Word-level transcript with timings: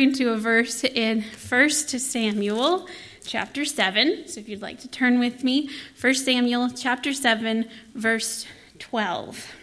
referring 0.00 0.16
to 0.16 0.32
a 0.32 0.36
verse 0.38 0.82
in 0.82 1.22
1 1.22 1.70
Samuel 1.70 2.88
chapter 3.26 3.66
7. 3.66 4.28
So 4.28 4.40
if 4.40 4.48
you'd 4.48 4.62
like 4.62 4.80
to 4.80 4.88
turn 4.88 5.18
with 5.18 5.44
me, 5.44 5.68
1 6.00 6.14
Samuel 6.14 6.70
chapter 6.70 7.12
7, 7.12 7.68
verse 7.94 8.46
12. 8.78 9.54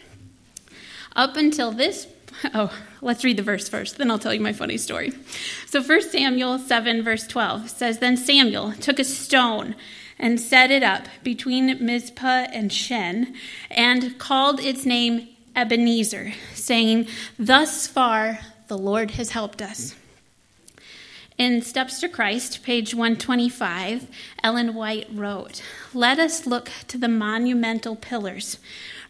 Up 1.16 1.38
until 1.38 1.72
this, 1.72 2.06
oh, 2.54 2.72
let's 3.02 3.24
read 3.24 3.38
the 3.38 3.42
verse 3.42 3.68
first, 3.68 3.98
then 3.98 4.12
I'll 4.12 4.20
tell 4.20 4.32
you 4.34 4.40
my 4.40 4.54
funny 4.54 4.78
story. 4.78 5.12
So 5.66 5.82
1 5.82 6.04
Samuel 6.04 6.60
7, 6.60 7.02
verse 7.02 7.26
12 7.26 7.72
says 7.72 7.98
Then 7.98 8.16
Samuel 8.16 8.74
took 8.74 9.00
a 9.00 9.04
stone 9.04 9.74
and 10.20 10.40
set 10.40 10.70
it 10.70 10.84
up 10.84 11.08
between 11.24 11.84
Mizpah 11.84 12.46
and 12.54 12.72
Shen, 12.72 13.34
and 13.72 14.20
called 14.20 14.60
its 14.60 14.86
name 14.86 15.30
Ebenezer, 15.56 16.34
saying, 16.54 17.08
Thus 17.40 17.88
far 17.88 18.38
the 18.68 18.78
Lord 18.78 19.12
has 19.12 19.32
helped 19.32 19.64
us. 19.64 19.96
In 21.38 21.62
Steps 21.62 22.00
to 22.00 22.10
Christ, 22.10 22.64
page 22.64 22.96
125, 22.96 24.08
Ellen 24.42 24.74
White 24.74 25.08
wrote, 25.14 25.62
Let 25.94 26.18
us 26.18 26.48
look 26.48 26.72
to 26.88 26.98
the 26.98 27.08
monumental 27.08 27.96
pillars, 27.96 28.58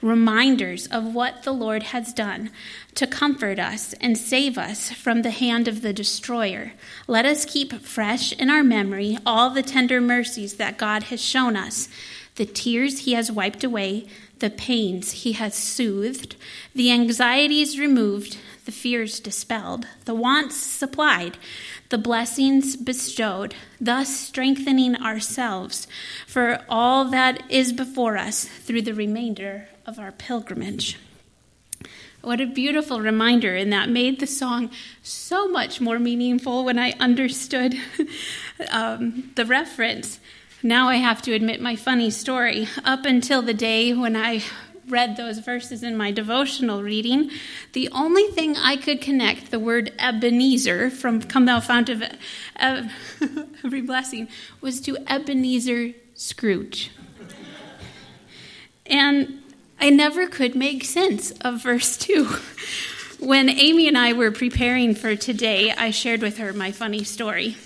reminders 0.02 0.88
of 0.88 1.16
what 1.16 1.44
the 1.44 1.54
Lord 1.54 1.84
has 1.84 2.12
done 2.12 2.52
to 2.96 3.08
comfort 3.08 3.60
us 3.60 3.94
and 4.02 4.18
save 4.18 4.58
us 4.58 4.92
from 4.92 5.22
the 5.22 5.32
hand 5.32 5.70
of 5.70 5.82
the 5.82 5.94
destroyer. 5.94 6.74
Let 7.08 7.26
us 7.26 7.46
keep 7.46 7.72
fresh 7.82 8.34
in 8.34 8.50
our 8.50 8.64
memory 8.64 9.18
all 9.26 9.50
the 9.50 9.64
tender 9.64 10.02
mercies 10.02 10.56
that 10.56 10.78
God 10.78 11.04
has 11.04 11.22
shown 11.22 11.56
us, 11.56 11.88
the 12.36 12.46
tears 12.46 13.00
he 13.00 13.14
has 13.14 13.32
wiped 13.32 13.64
away, 13.64 14.06
the 14.40 14.50
pains 14.50 15.12
he 15.12 15.32
has 15.34 15.56
soothed, 15.56 16.36
the 16.76 16.92
anxieties 16.92 17.80
removed, 17.80 18.38
the 18.66 18.72
fears 18.72 19.20
dispelled, 19.20 19.88
the 20.06 20.14
wants 20.14 20.56
supplied, 20.56 21.38
the 21.90 21.98
blessings 21.98 22.76
bestowed, 22.76 23.56
thus 23.80 24.10
strengthening 24.10 24.96
ourselves 24.96 25.88
for 26.26 26.64
all 26.68 27.06
that 27.06 27.44
is 27.50 27.72
before 27.74 28.18
us 28.18 28.46
through 28.46 28.82
the 28.82 28.94
remainder 28.94 29.70
of 29.86 30.00
our 30.00 30.12
pilgrimage. 30.12 30.98
What 32.22 32.42
a 32.42 32.46
beautiful 32.46 33.00
reminder, 33.00 33.56
and 33.56 33.72
that 33.72 33.90
made 33.90 34.20
the 34.20 34.28
song 34.28 34.70
so 35.02 35.48
much 35.48 35.80
more 35.80 36.00
meaningful 36.00 36.66
when 36.66 36.78
I 36.78 36.92
understood 37.00 37.76
um, 38.72 39.32
the 39.36 39.46
reference. 39.46 40.20
Now 40.64 40.90
I 40.90 40.96
have 40.96 41.22
to 41.22 41.34
admit 41.34 41.62
my 41.62 41.76
funny 41.76 42.10
story. 42.10 42.68
Up 42.84 43.06
until 43.06 43.42
the 43.42 43.54
day 43.54 43.94
when 43.94 44.16
I 44.16 44.44
read 44.88 45.18
those 45.18 45.40
verses 45.40 45.84
in 45.84 45.98
my 45.98 46.12
devotional 46.12 46.82
reading, 46.82 47.30
the 47.74 47.90
only 47.92 48.28
thing 48.28 48.56
I 48.56 48.78
could 48.78 49.02
connect 49.02 49.52
the 49.52 49.60
word 49.60 49.92
Ebenezer 50.00 50.90
from 50.90 51.22
Come 51.22 51.46
Thou 51.46 51.60
Fount 51.60 51.90
of 51.90 52.04
Every 53.64 53.82
Blessing 53.82 54.28
was 54.62 54.80
to 54.82 54.98
Ebenezer 55.08 55.92
Scrooge. 56.16 56.92
And 58.86 59.42
I 59.80 59.90
never 59.90 60.28
could 60.28 60.56
make 60.56 60.84
sense 60.86 61.32
of 61.42 61.64
verse 61.64 61.98
2. 61.98 62.30
When 63.20 63.50
Amy 63.50 63.88
and 63.88 63.98
I 63.98 64.14
were 64.14 64.30
preparing 64.30 64.94
for 64.94 65.16
today, 65.16 65.72
I 65.72 65.90
shared 65.90 66.22
with 66.22 66.38
her 66.38 66.54
my 66.54 66.72
funny 66.72 67.04
story. 67.04 67.58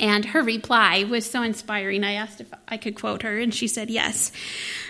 And 0.00 0.24
her 0.24 0.42
reply 0.42 1.04
was 1.04 1.30
so 1.30 1.42
inspiring. 1.42 2.02
I 2.02 2.14
asked 2.14 2.40
if 2.40 2.52
I 2.66 2.78
could 2.78 2.96
quote 2.96 3.22
her, 3.22 3.38
and 3.38 3.54
she 3.54 3.68
said 3.68 3.90
yes. 3.90 4.32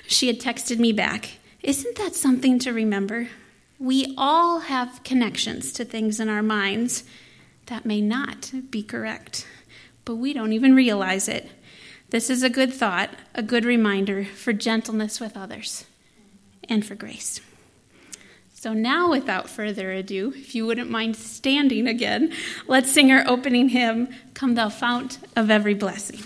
She 0.07 0.29
had 0.29 0.41
texted 0.41 0.79
me 0.79 0.93
back 0.93 1.33
isn't 1.63 1.97
that 1.97 2.15
something 2.15 2.59
to 2.61 2.73
remember? 2.73 3.29
We 3.79 4.15
all 4.17 4.61
have 4.61 5.03
connections 5.05 5.73
to 5.75 5.85
things 5.85 6.19
in 6.19 6.29
our 6.29 6.43
minds 6.43 7.05
that 7.67 7.87
may 7.87 8.01
not 8.01 8.53
be 8.71 8.83
correct, 8.83 9.47
but 10.05 10.17
we 10.17 10.33
don't 10.33 10.53
even 10.53 10.75
realize 10.75 11.29
it. 11.29 11.51
This 12.11 12.29
is 12.29 12.43
a 12.43 12.51
good 12.51 12.73
thought, 12.73 13.11
a 13.35 13.43
good 13.43 13.65
reminder 13.65 14.25
for 14.25 14.53
gentleness 14.53 15.21
with 15.21 15.37
others 15.37 15.87
and 16.69 16.85
for 16.85 16.95
grace. 16.95 17.41
So, 18.55 18.73
now 18.73 19.11
without 19.11 19.49
further 19.51 19.91
ado, 19.91 20.33
if 20.37 20.55
you 20.55 20.67
wouldn't 20.67 20.91
mind 20.91 21.17
standing 21.17 21.89
again, 21.89 22.33
let's 22.69 22.93
sing 22.93 23.11
our 23.11 23.25
opening 23.27 23.71
hymn, 23.71 24.09
Come 24.35 24.55
Thou 24.55 24.69
Fount 24.69 25.19
of 25.35 25.51
Every 25.51 25.75
Blessing. 25.75 26.21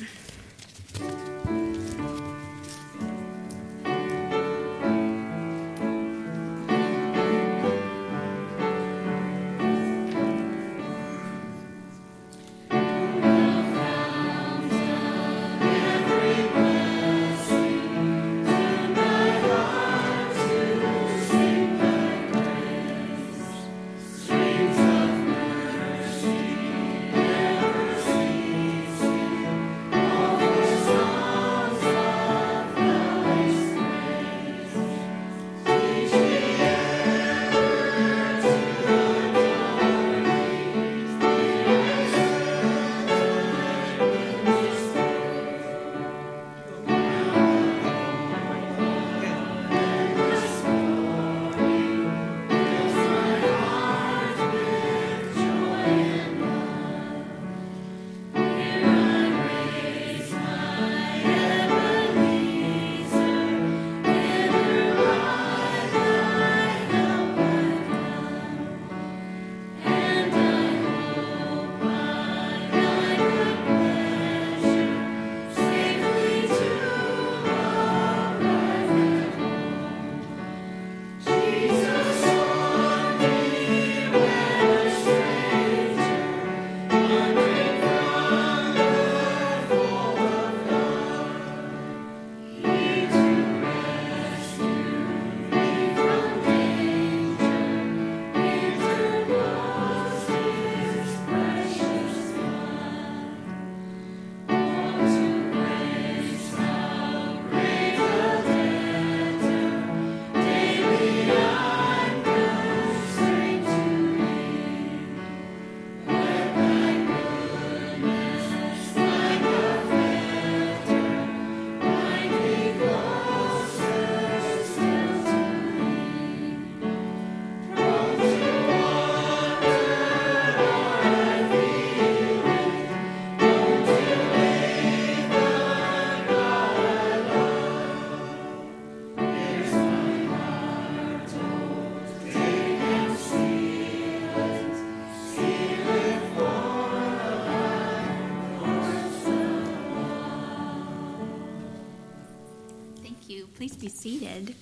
be 153.86 153.90
seated. 153.90 154.54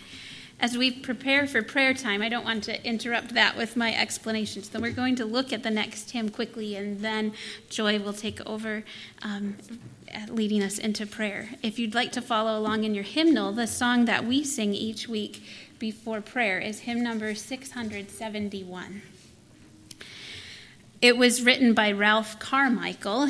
As 0.61 0.77
we 0.77 0.91
prepare 0.91 1.47
for 1.47 1.63
prayer 1.63 1.95
time, 1.95 2.21
I 2.23 2.29
don't 2.29 2.45
want 2.45 2.65
to 2.65 2.87
interrupt 2.87 3.35
that 3.35 3.57
with 3.57 3.77
my 3.77 3.95
explanation. 3.95 4.63
So 4.63 4.79
we're 4.79 4.93
going 4.93 5.17
to 5.17 5.25
look 5.25 5.53
at 5.53 5.63
the 5.63 5.71
next 5.71 6.11
hymn 6.11 6.29
quickly, 6.29 6.77
and 6.77 7.01
then 7.01 7.33
Joy 7.71 7.99
will 7.99 8.13
take 8.13 8.45
over 8.47 8.85
um, 9.23 9.57
leading 10.29 10.63
us 10.63 10.79
into 10.79 11.07
prayer. 11.07 11.49
If 11.63 11.79
you'd 11.79 11.95
like 11.95 12.13
to 12.13 12.23
follow 12.23 12.59
along 12.59 12.85
in 12.85 12.95
your 12.95 13.05
hymnal, 13.05 13.53
the 13.53 13.67
song 13.67 14.05
that 14.05 14.27
we 14.27 14.45
sing 14.45 14.75
each 14.75 15.09
week 15.09 15.43
before 15.79 16.21
prayer 16.21 16.59
is 16.59 16.81
hymn 16.81 17.03
number 17.03 17.35
671. 17.35 19.03
It 21.01 21.17
was 21.17 21.43
written 21.43 21.75
by 21.75 21.93
Ralph 21.93 22.39
Carmichael. 22.39 23.29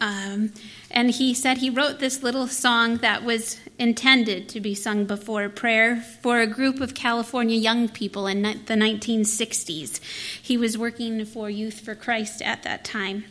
Um, 0.00 0.52
and 0.94 1.10
he 1.10 1.34
said 1.34 1.58
he 1.58 1.68
wrote 1.68 1.98
this 1.98 2.22
little 2.22 2.46
song 2.46 2.98
that 2.98 3.24
was 3.24 3.58
intended 3.80 4.48
to 4.48 4.60
be 4.60 4.76
sung 4.76 5.04
before 5.04 5.48
prayer 5.48 6.00
for 6.00 6.40
a 6.40 6.46
group 6.46 6.80
of 6.80 6.94
California 6.94 7.56
young 7.56 7.88
people 7.88 8.28
in 8.28 8.42
the 8.42 8.74
1960s. 8.74 10.00
He 10.40 10.56
was 10.56 10.78
working 10.78 11.24
for 11.24 11.50
Youth 11.50 11.80
for 11.80 11.96
Christ 11.96 12.40
at 12.40 12.62
that 12.62 12.84
time. 12.84 13.24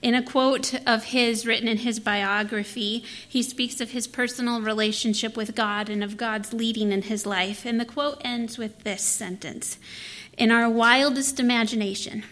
In 0.00 0.14
a 0.14 0.22
quote 0.22 0.74
of 0.86 1.04
his 1.04 1.46
written 1.46 1.68
in 1.68 1.78
his 1.78 2.00
biography, 2.00 3.04
he 3.28 3.42
speaks 3.42 3.78
of 3.82 3.90
his 3.90 4.06
personal 4.08 4.62
relationship 4.62 5.36
with 5.36 5.54
God 5.54 5.90
and 5.90 6.02
of 6.02 6.16
God's 6.16 6.54
leading 6.54 6.92
in 6.92 7.02
his 7.02 7.26
life. 7.26 7.66
And 7.66 7.78
the 7.78 7.84
quote 7.84 8.22
ends 8.24 8.56
with 8.56 8.84
this 8.84 9.02
sentence 9.02 9.76
In 10.38 10.50
our 10.50 10.68
wildest 10.68 11.38
imagination, 11.38 12.24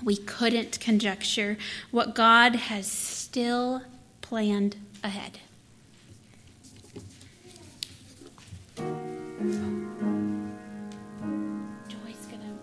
we 0.00 0.16
couldn't 0.16 0.78
conjecture 0.78 1.58
what 1.90 2.14
God 2.14 2.54
has 2.54 2.86
still 2.86 3.82
planned 4.28 4.76
ahead. 5.04 5.38
Joy's 8.76 8.84
gonna. 12.28 12.56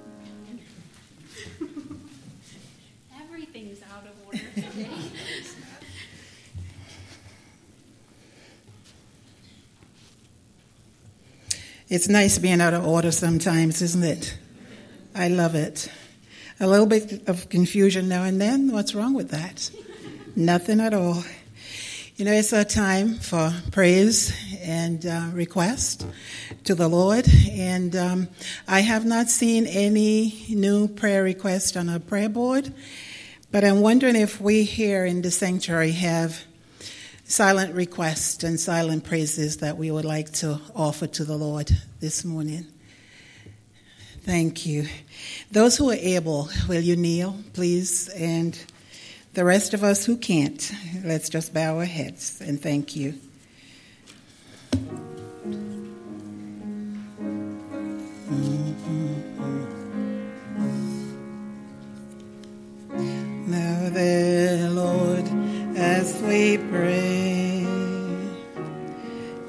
Everything's 3.22 3.80
out 3.94 4.06
of 4.06 4.12
order 4.26 4.40
today. 4.54 4.90
It's 11.90 12.10
nice 12.10 12.40
being 12.40 12.60
out 12.60 12.74
of 12.74 12.88
order 12.88 13.12
sometimes, 13.12 13.82
isn't 13.84 14.04
it? 14.04 14.36
I 15.14 15.28
love 15.28 15.54
it. 15.54 15.92
A 16.60 16.66
little 16.66 16.88
bit 16.88 17.30
of 17.30 17.50
confusion 17.50 18.10
now 18.10 18.24
and 18.24 18.42
then. 18.42 18.72
What's 18.72 18.96
wrong 18.96 19.14
with 19.14 19.30
that? 19.30 19.70
Nothing 20.36 20.80
at 20.80 20.96
all. 20.96 21.24
You 22.16 22.26
know, 22.26 22.32
it's 22.32 22.54
a 22.54 22.64
time 22.64 23.16
for 23.16 23.52
praise 23.72 24.32
and 24.62 25.04
uh, 25.04 25.30
request 25.34 26.06
to 26.66 26.76
the 26.76 26.88
Lord. 26.88 27.28
And 27.50 27.96
um, 27.96 28.28
I 28.68 28.82
have 28.82 29.04
not 29.04 29.30
seen 29.30 29.66
any 29.66 30.46
new 30.48 30.88
prayer 30.88 31.24
requests 31.24 31.76
on 31.76 31.90
our 31.90 31.98
prayer 31.98 32.30
board, 32.30 32.72
but 33.52 33.64
I'm 33.64 33.82
wondering 33.82 34.16
if 34.16 34.40
we 34.40 34.62
here 34.62 35.08
in 35.08 35.24
the 35.24 35.32
sanctuary 35.32 35.94
have 35.94 36.44
silent 37.24 37.74
requests 37.74 38.44
and 38.44 38.60
silent 38.60 39.06
praises 39.06 39.58
that 39.58 39.78
we 39.78 39.90
would 39.90 40.06
like 40.06 40.32
to 40.34 40.62
offer 40.76 41.08
to 41.08 41.26
the 41.26 41.36
Lord 41.36 41.72
this 42.00 42.24
morning. 42.24 42.68
Thank 44.22 44.68
you. 44.68 44.86
Those 45.52 45.78
who 45.78 45.90
are 45.90 45.96
able, 46.00 46.48
will 46.70 46.80
you 46.80 46.96
kneel, 46.96 47.40
please? 47.54 48.08
And 48.10 48.56
the 49.34 49.44
rest 49.44 49.74
of 49.74 49.84
us 49.84 50.06
who 50.06 50.16
can't, 50.16 50.72
let's 51.04 51.28
just 51.30 51.54
bow 51.54 51.78
our 51.78 51.86
heads 51.86 52.40
and 52.40 52.62
thank 52.62 52.96
you. 52.96 53.16
Now, 63.48 63.90
there, 63.90 64.70
Lord, 64.70 65.28
as 65.78 66.22
we 66.22 66.58
pray, 66.70 67.66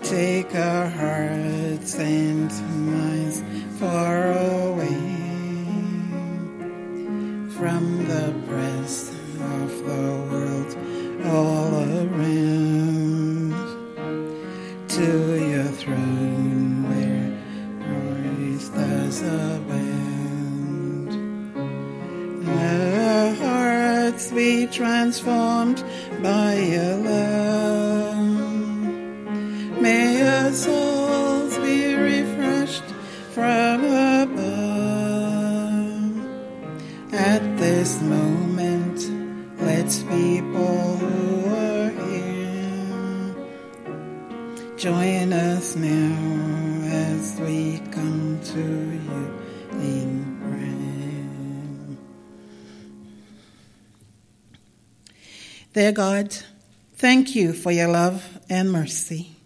take 0.03 0.55
our 0.55 0.89
hearts 0.89 1.95
and 1.97 2.51
minds 2.91 3.43
far 3.79 4.33
away 4.33 4.95
from 7.59 8.09
the 8.09 8.35
press 8.47 9.14
of 9.63 9.71
the 9.89 10.07
world 10.31 10.71
all 11.35 11.73
around 12.03 13.55
to 14.89 15.09
your 15.51 15.71
throne 15.81 16.83
where 16.91 17.29
praise 17.85 18.69
does 18.71 19.23
abound. 19.23 21.11
Our 22.49 23.35
hearts 23.35 24.27
be 24.33 24.67
transformed 24.67 25.81
by 26.23 26.55
your 26.75 26.97
love. 26.97 28.35
May 29.81 30.23
us 30.23 30.65
souls 30.65 30.94
let's 39.85 40.03
people 40.05 40.97
who 40.97 41.55
are 41.55 41.91
here 41.91 43.37
join 44.79 45.31
us 45.31 45.77
now 45.77 46.89
as 46.91 47.39
we 47.41 47.79
come 47.91 48.41
to 48.43 48.61
you 48.61 49.41
in 49.83 50.39
prayer. 50.41 51.99
Dear 55.75 55.93
God, 55.93 56.35
thank 56.95 57.37
you 57.37 57.53
for 57.53 57.71
your 57.71 57.89
love 57.89 58.39
and 58.49 58.73
mercy. 58.73 59.37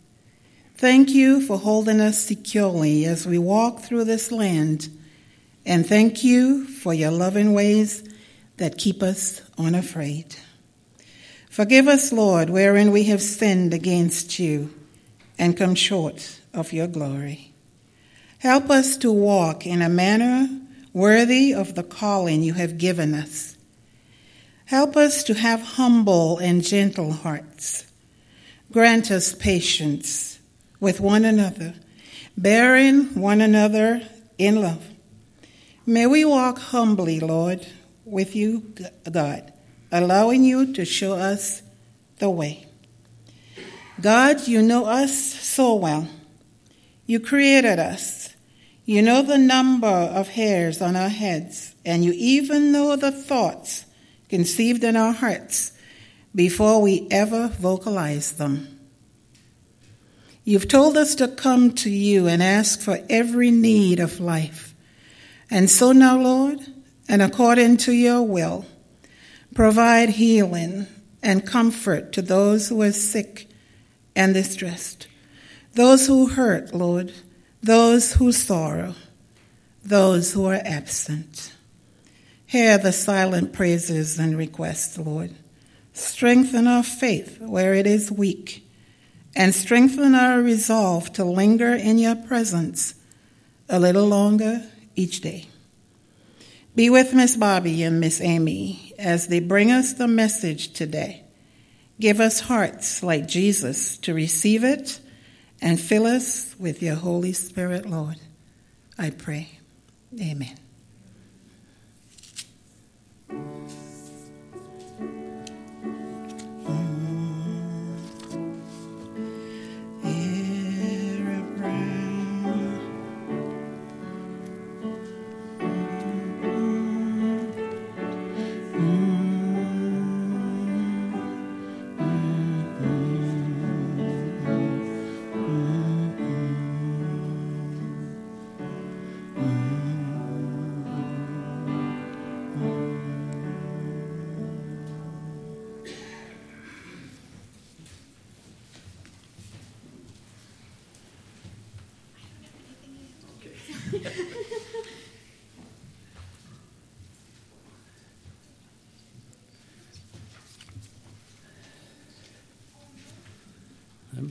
Thank 0.76 1.10
you 1.10 1.40
for 1.44 1.58
holding 1.58 2.00
us 2.00 2.22
securely 2.22 3.04
as 3.06 3.26
we 3.26 3.38
walk 3.38 3.80
through 3.80 4.04
this 4.04 4.30
land. 4.30 4.88
And 5.66 5.84
thank 5.84 6.22
you 6.22 6.64
for 6.64 6.94
your 6.94 7.10
loving 7.10 7.54
ways 7.54 8.04
that 8.58 8.78
keep 8.78 9.02
us 9.02 9.40
unafraid. 9.58 10.36
Forgive 11.50 11.88
us, 11.88 12.12
Lord, 12.12 12.50
wherein 12.50 12.92
we 12.92 13.04
have 13.04 13.22
sinned 13.22 13.74
against 13.74 14.38
you 14.38 14.72
and 15.38 15.56
come 15.56 15.74
short 15.74 16.40
of 16.52 16.72
your 16.72 16.86
glory. 16.86 17.52
Help 18.38 18.70
us 18.70 18.96
to 18.98 19.10
walk 19.10 19.66
in 19.66 19.82
a 19.82 19.88
manner 19.88 20.48
worthy 20.92 21.52
of 21.52 21.74
the 21.74 21.82
calling 21.82 22.42
you 22.42 22.54
have 22.54 22.78
given 22.78 23.14
us. 23.14 23.56
Help 24.66 24.96
us 24.96 25.24
to 25.24 25.34
have 25.34 25.60
humble 25.60 26.38
and 26.38 26.62
gentle 26.62 27.12
hearts. 27.12 27.86
Grant 28.70 29.10
us 29.10 29.34
patience 29.34 30.38
with 30.78 31.00
one 31.00 31.24
another, 31.24 31.74
bearing 32.36 33.20
one 33.20 33.40
another 33.40 34.02
in 34.36 34.60
love. 34.60 34.84
May 35.86 36.06
we 36.06 36.24
walk 36.24 36.58
humbly, 36.58 37.18
Lord, 37.18 37.66
with 38.10 38.34
you, 38.34 38.74
God, 39.10 39.52
allowing 39.92 40.44
you 40.44 40.72
to 40.74 40.84
show 40.84 41.12
us 41.14 41.62
the 42.18 42.30
way. 42.30 42.66
God, 44.00 44.46
you 44.46 44.62
know 44.62 44.86
us 44.86 45.14
so 45.14 45.74
well. 45.74 46.08
You 47.06 47.20
created 47.20 47.78
us. 47.78 48.34
You 48.84 49.02
know 49.02 49.22
the 49.22 49.38
number 49.38 49.86
of 49.86 50.28
hairs 50.28 50.80
on 50.80 50.96
our 50.96 51.08
heads, 51.08 51.74
and 51.84 52.04
you 52.04 52.12
even 52.16 52.72
know 52.72 52.96
the 52.96 53.12
thoughts 53.12 53.84
conceived 54.28 54.82
in 54.84 54.96
our 54.96 55.12
hearts 55.12 55.72
before 56.34 56.80
we 56.80 57.06
ever 57.10 57.48
vocalize 57.48 58.32
them. 58.32 58.78
You've 60.44 60.68
told 60.68 60.96
us 60.96 61.14
to 61.16 61.28
come 61.28 61.72
to 61.74 61.90
you 61.90 62.26
and 62.26 62.42
ask 62.42 62.80
for 62.80 63.00
every 63.10 63.50
need 63.50 64.00
of 64.00 64.20
life. 64.20 64.74
And 65.50 65.68
so 65.68 65.92
now, 65.92 66.16
Lord, 66.18 66.60
and 67.08 67.22
according 67.22 67.78
to 67.78 67.92
your 67.92 68.22
will, 68.22 68.66
provide 69.54 70.10
healing 70.10 70.86
and 71.22 71.46
comfort 71.46 72.12
to 72.12 72.22
those 72.22 72.68
who 72.68 72.82
are 72.82 72.92
sick 72.92 73.48
and 74.14 74.34
distressed, 74.34 75.08
those 75.72 76.06
who 76.06 76.28
hurt, 76.28 76.74
Lord, 76.74 77.12
those 77.62 78.14
who 78.14 78.30
sorrow, 78.30 78.94
those 79.82 80.32
who 80.32 80.44
are 80.46 80.60
absent. 80.64 81.54
Hear 82.46 82.78
the 82.78 82.92
silent 82.92 83.52
praises 83.52 84.18
and 84.18 84.36
requests, 84.36 84.98
Lord. 84.98 85.34
Strengthen 85.92 86.66
our 86.66 86.82
faith 86.82 87.40
where 87.40 87.74
it 87.74 87.86
is 87.86 88.12
weak, 88.12 88.64
and 89.34 89.54
strengthen 89.54 90.14
our 90.14 90.40
resolve 90.40 91.12
to 91.14 91.24
linger 91.24 91.74
in 91.74 91.98
your 91.98 92.16
presence 92.16 92.94
a 93.68 93.78
little 93.78 94.06
longer 94.06 94.62
each 94.94 95.20
day. 95.20 95.46
Be 96.78 96.90
with 96.90 97.12
Miss 97.12 97.34
Bobby 97.34 97.82
and 97.82 97.98
Miss 97.98 98.20
Amy 98.20 98.94
as 99.00 99.26
they 99.26 99.40
bring 99.40 99.72
us 99.72 99.94
the 99.94 100.06
message 100.06 100.74
today. 100.74 101.24
Give 101.98 102.20
us 102.20 102.38
hearts 102.38 103.02
like 103.02 103.26
Jesus 103.26 103.98
to 103.98 104.14
receive 104.14 104.62
it 104.62 105.00
and 105.60 105.80
fill 105.80 106.06
us 106.06 106.54
with 106.56 106.80
your 106.80 106.94
Holy 106.94 107.32
Spirit, 107.32 107.84
Lord. 107.84 108.20
I 108.96 109.10
pray. 109.10 109.58
Amen. 110.20 110.56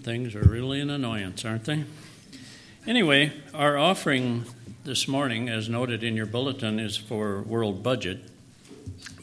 Things 0.08 0.36
are 0.36 0.48
really 0.48 0.80
an 0.80 0.90
annoyance, 0.90 1.44
aren't 1.44 1.66
they? 1.66 1.84
Anyway, 2.88 3.30
our 3.54 3.78
offering 3.78 4.46
this 4.86 5.06
morning, 5.06 5.50
as 5.50 5.68
noted 5.68 6.02
in 6.02 6.16
your 6.16 6.26
bulletin, 6.26 6.80
is 6.80 6.96
for 6.96 7.42
world 7.42 7.84
budget. 7.84 8.20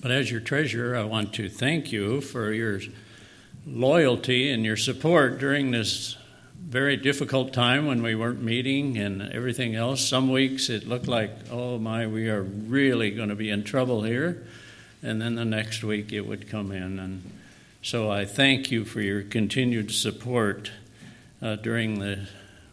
But 0.03 0.11
as 0.11 0.31
your 0.31 0.43
treasurer, 0.43 0.95
I 0.95 1.05
want 1.05 1.33
to 1.37 1.49
thank 1.49 1.91
you 1.91 2.21
for 2.21 2.53
your 2.53 2.81
loyalty 3.67 4.51
and 4.51 4.63
your 4.63 4.77
support 4.77 5.39
during 5.39 5.71
this 5.71 6.19
very 6.63 6.99
difficult 6.99 7.55
time 7.55 7.87
when 7.87 8.03
we 8.03 8.15
weren't 8.15 8.43
meeting 8.43 8.99
and 8.99 9.23
everything 9.23 9.75
else. 9.75 10.07
Some 10.07 10.31
weeks 10.31 10.69
it 10.69 10.87
looked 10.87 11.09
like, 11.09 11.31
oh 11.51 11.79
my, 11.79 12.07
we 12.07 12.29
are 12.29 12.43
really 12.43 13.11
going 13.11 13.31
to 13.31 13.35
be 13.35 13.49
in 13.49 13.65
trouble 13.65 14.03
here. 14.03 14.47
And 15.03 15.19
then 15.23 15.35
the 15.35 15.47
next 15.47 15.83
week 15.83 16.13
it 16.13 16.27
would 16.27 16.47
come 16.51 16.71
in. 16.73 16.99
And 16.99 17.23
so 17.85 18.11
I 18.11 18.25
thank 18.25 18.71
you 18.71 18.87
for 18.87 19.03
your 19.03 19.21
continued 19.21 19.91
support 19.91 20.73
uh, 21.43 21.57
during 21.57 21.99
the 21.99 22.27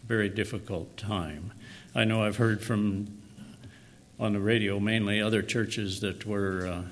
very 0.07 0.29
difficult 0.29 0.95
time. 0.95 1.51
I 1.93 2.05
know 2.05 2.23
I've 2.23 2.37
heard 2.37 2.63
from 2.63 3.19
on 4.17 4.31
the 4.31 4.39
radio 4.39 4.79
mainly 4.79 5.21
other 5.21 5.41
churches 5.41 5.99
that 5.99 6.25
were 6.25 6.65
uh, 6.65 6.83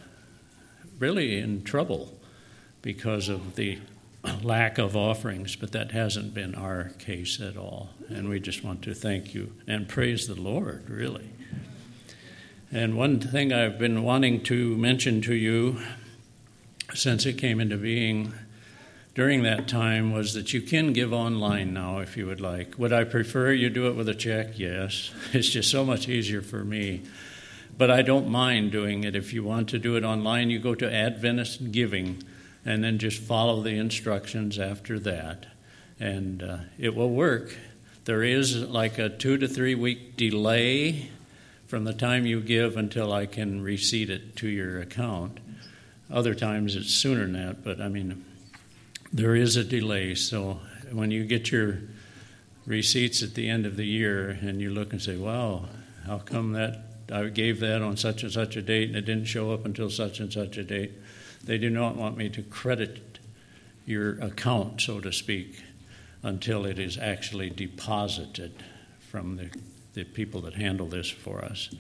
really 1.00 1.40
in 1.40 1.64
trouble 1.64 2.14
because 2.82 3.30
of 3.30 3.56
the 3.56 3.80
lack 4.44 4.78
of 4.78 4.98
offerings, 4.98 5.56
but 5.56 5.72
that 5.72 5.92
hasn't 5.92 6.34
been 6.34 6.56
our 6.56 6.90
case 7.00 7.40
at 7.40 7.56
all. 7.56 7.92
And 8.10 8.28
we 8.28 8.42
just 8.42 8.66
want 8.66 8.82
to 8.82 8.94
thank 8.94 9.34
you 9.34 9.54
and 9.66 9.88
praise 9.88 10.28
the 10.28 10.36
Lord, 10.36 10.90
really. 10.90 11.30
And 12.70 12.98
one 12.98 13.22
thing 13.22 13.54
I've 13.54 13.80
been 13.80 14.04
wanting 14.04 14.44
to 14.44 14.76
mention 14.76 15.22
to 15.22 15.34
you 15.34 15.80
since 16.94 17.26
it 17.26 17.38
came 17.38 17.60
into 17.60 17.78
being 17.78 18.34
during 19.16 19.44
that 19.44 19.68
time 19.68 20.14
was 20.14 20.34
that 20.34 20.54
you 20.54 20.62
can 20.62 20.94
give 20.94 21.12
online 21.12 21.74
now 21.74 22.00
if 22.00 22.16
you 22.16 22.26
would 22.26 22.40
like. 22.40 22.78
Would 22.78 22.94
I 22.94 23.04
prefer 23.04 23.52
you 23.52 23.70
do 23.70 23.88
it 23.88 23.96
with 23.96 24.08
a 24.08 24.16
check? 24.16 24.58
Yes. 24.58 25.12
It's 25.34 25.50
just 25.50 25.70
so 25.70 25.84
much 25.84 26.08
easier 26.08 26.42
for 26.42 26.64
me. 26.64 27.02
But 27.78 27.92
I 27.92 28.02
don't 28.02 28.30
mind 28.30 28.72
doing 28.72 29.04
it. 29.04 29.16
If 29.16 29.34
you 29.34 29.44
want 29.44 29.70
to 29.70 29.80
do 29.80 29.96
it 29.96 30.04
online, 30.04 30.50
you 30.50 30.60
go 30.60 30.76
to 30.76 30.94
Adventist 30.94 31.72
Giving 31.72 32.24
and 32.66 32.84
then 32.84 32.98
just 32.98 33.22
follow 33.22 33.62
the 33.62 33.72
instructions 33.72 34.60
after 34.60 35.00
that. 35.00 35.48
And 36.00 36.44
uh, 36.44 36.58
it 36.78 36.96
will 36.96 37.10
work. 37.10 37.56
There 38.06 38.24
is 38.24 38.56
like 38.56 38.98
a 38.98 39.10
two 39.10 39.38
to 39.38 39.48
three 39.48 39.76
week 39.76 40.18
delay 40.18 41.10
from 41.68 41.84
the 41.84 41.94
time 41.94 42.26
you 42.26 42.42
give 42.42 42.78
until 42.78 43.14
I 43.14 43.26
can 43.26 43.62
receipt 43.62 44.10
it 44.10 44.36
to 44.38 44.48
your 44.48 44.80
account. 44.80 45.40
Other 46.12 46.34
times 46.34 46.76
it's 46.76 46.94
sooner 46.94 47.22
than 47.22 47.34
that, 47.34 47.64
but 47.64 47.80
I 47.80 47.88
mean, 47.88 48.26
there 49.14 49.36
is 49.36 49.56
a 49.56 49.64
delay. 49.64 50.16
So 50.16 50.60
when 50.92 51.12
you 51.12 51.24
get 51.26 51.52
your 51.52 51.80
receipts 52.66 53.22
at 53.22 53.36
the 53.36 53.50
end 53.50 53.66
of 53.66 53.76
the 53.76 53.86
year 53.86 54.30
and 54.30 54.62
you 54.62 54.72
look 54.72 54.92
and 54.92 55.02
say, 55.02 55.18
wow, 55.18 55.66
how 56.06 56.20
come 56.20 56.54
that 56.54 56.82
I 57.12 57.26
gave 57.26 57.60
that 57.60 57.82
on 57.82 57.98
such 57.98 58.24
and 58.24 58.32
such 58.32 58.56
a 58.56 58.62
date 58.62 58.90
and 58.90 58.98
it 58.98 59.06
didn't 59.06 59.26
show 59.26 59.52
up 59.52 59.66
until 59.66 59.90
such 59.90 60.20
and 60.20 60.32
such 60.32 60.58
a 60.58 60.64
date? 60.64 60.94
They 61.44 61.58
do 61.58 61.70
not 61.70 61.96
want 61.96 62.18
me 62.18 62.30
to 62.30 62.42
credit 62.42 63.20
your 63.86 64.20
account, 64.20 64.82
so 64.82 65.00
to 65.00 65.12
speak, 65.12 65.64
until 66.22 66.66
it 66.66 66.78
is 66.80 66.98
actually 66.98 67.50
deposited 67.50 68.64
from 69.00 69.38
the, 69.38 69.50
the 69.94 70.04
people 70.04 70.42
that 70.42 70.54
handle 70.56 70.88
this 70.88 71.10
for 71.10 71.44
us. 71.44 71.74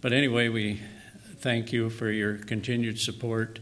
But 0.00 0.12
anyway, 0.12 0.48
we 0.48 0.80
thank 1.40 1.72
you 1.72 1.88
for 1.88 2.10
your 2.10 2.36
continued 2.36 2.98
support. 2.98 3.58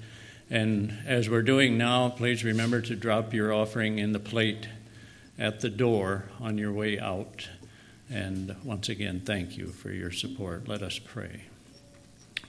And 0.51 0.99
as 1.07 1.29
we're 1.29 1.43
doing 1.43 1.79
now, 1.79 2.09
please 2.09 2.43
remember 2.43 2.81
to 2.83 2.97
drop 2.97 3.33
your 3.33 3.53
offering 3.53 3.99
in 3.99 4.13
the 4.13 4.19
plate 4.19 4.69
at 5.39 5.61
the 5.61 5.69
door 5.69 6.25
on 6.41 6.59
your 6.59 6.73
way 6.73 6.99
out. 6.99 7.49
And 8.11 8.57
once 8.65 8.89
again, 8.89 9.23
thank 9.25 9.57
you 9.57 9.69
for 9.69 9.91
your 9.91 10.11
support. 10.11 10.67
Let 10.67 10.83
us 10.83 10.99
pray. 10.99 11.43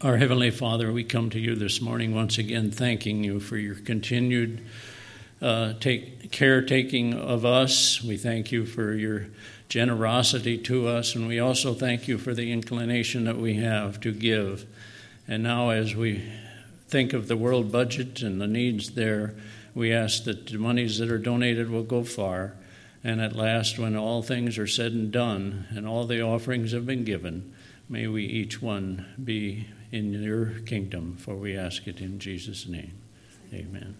Our 0.02 0.18
Heavenly 0.18 0.50
Father, 0.50 0.92
we 0.92 1.04
come 1.04 1.30
to 1.32 1.40
you 1.40 1.56
this 1.56 1.82
morning 1.82 2.16
once 2.16 2.38
again 2.38 2.72
thanking 2.72 3.24
you 3.24 3.40
for 3.40 3.58
your 3.58 3.76
continued 3.76 4.66
uh, 5.42 5.74
take, 5.80 6.32
caretaking 6.32 7.14
of 7.14 7.46
us. 7.46 8.02
We 8.02 8.18
thank 8.18 8.52
you 8.52 8.66
for 8.66 8.94
your 8.94 9.28
generosity 9.68 10.58
to 10.58 10.88
us, 10.88 11.16
and 11.16 11.28
we 11.28 11.40
also 11.40 11.74
thank 11.74 12.08
you 12.08 12.18
for 12.18 12.34
the 12.34 12.52
inclination 12.52 13.26
that 13.26 13.38
we 13.38 13.56
have 13.56 14.00
to 14.02 14.12
give. 14.12 14.66
And 15.30 15.44
now, 15.44 15.70
as 15.70 15.96
we 15.96 16.24
think 16.88 17.14
of 17.14 17.28
the 17.28 17.38
world 17.38 17.72
budget 17.72 18.24
and 18.24 18.42
the 18.42 18.48
needs 18.48 18.90
there, 18.96 19.36
we 19.76 19.94
ask 19.94 20.24
that 20.24 20.48
the 20.48 20.58
monies 20.58 20.98
that 20.98 21.12
are 21.12 21.20
donated 21.20 21.70
will 21.70 21.84
go 21.84 22.04
far. 22.04 22.56
And 23.04 23.22
at 23.22 23.36
last, 23.36 23.78
when 23.78 23.96
all 23.96 24.24
things 24.24 24.58
are 24.58 24.66
said 24.66 24.92
and 24.92 25.12
done 25.12 25.68
and 25.70 25.88
all 25.88 26.08
the 26.08 26.20
offerings 26.20 26.72
have 26.72 26.88
been 26.88 27.04
given, 27.04 27.54
may 27.88 28.08
we 28.08 28.26
each 28.26 28.60
one 28.60 29.06
be 29.24 29.68
in 29.92 30.14
your 30.14 30.62
kingdom, 30.66 31.16
for 31.18 31.36
we 31.36 31.56
ask 31.56 31.88
it 31.88 32.02
in 32.02 32.18
Jesus' 32.18 32.68
name. 32.68 32.94
Amen. 33.54 33.96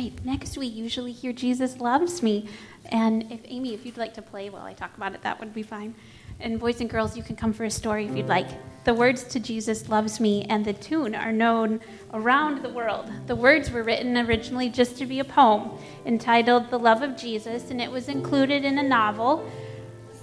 Right, 0.00 0.24
next 0.24 0.56
we 0.56 0.66
usually 0.66 1.12
hear 1.12 1.30
Jesus 1.30 1.78
Loves 1.78 2.22
Me. 2.22 2.48
And 2.86 3.30
if 3.30 3.40
Amy, 3.44 3.74
if 3.74 3.84
you'd 3.84 3.98
like 3.98 4.14
to 4.14 4.22
play 4.22 4.48
while 4.48 4.64
I 4.64 4.72
talk 4.72 4.96
about 4.96 5.14
it, 5.14 5.20
that 5.22 5.38
would 5.38 5.52
be 5.52 5.62
fine. 5.62 5.94
And 6.40 6.58
boys 6.58 6.80
and 6.80 6.88
girls, 6.88 7.18
you 7.18 7.22
can 7.22 7.36
come 7.36 7.52
for 7.52 7.64
a 7.64 7.70
story 7.70 8.06
if 8.06 8.16
you'd 8.16 8.26
like. 8.26 8.48
The 8.84 8.94
words 8.94 9.24
to 9.24 9.38
Jesus 9.38 9.90
Loves 9.90 10.18
Me 10.18 10.46
and 10.48 10.64
the 10.64 10.72
tune 10.72 11.14
are 11.14 11.32
known 11.32 11.80
around 12.14 12.62
the 12.62 12.70
world. 12.70 13.12
The 13.26 13.36
words 13.36 13.70
were 13.70 13.82
written 13.82 14.16
originally 14.16 14.70
just 14.70 14.96
to 14.98 15.06
be 15.06 15.20
a 15.20 15.24
poem 15.24 15.72
entitled 16.06 16.70
The 16.70 16.78
Love 16.78 17.02
of 17.02 17.14
Jesus, 17.14 17.70
and 17.70 17.78
it 17.78 17.90
was 17.90 18.08
included 18.08 18.64
in 18.64 18.78
a 18.78 18.82
novel 18.82 19.46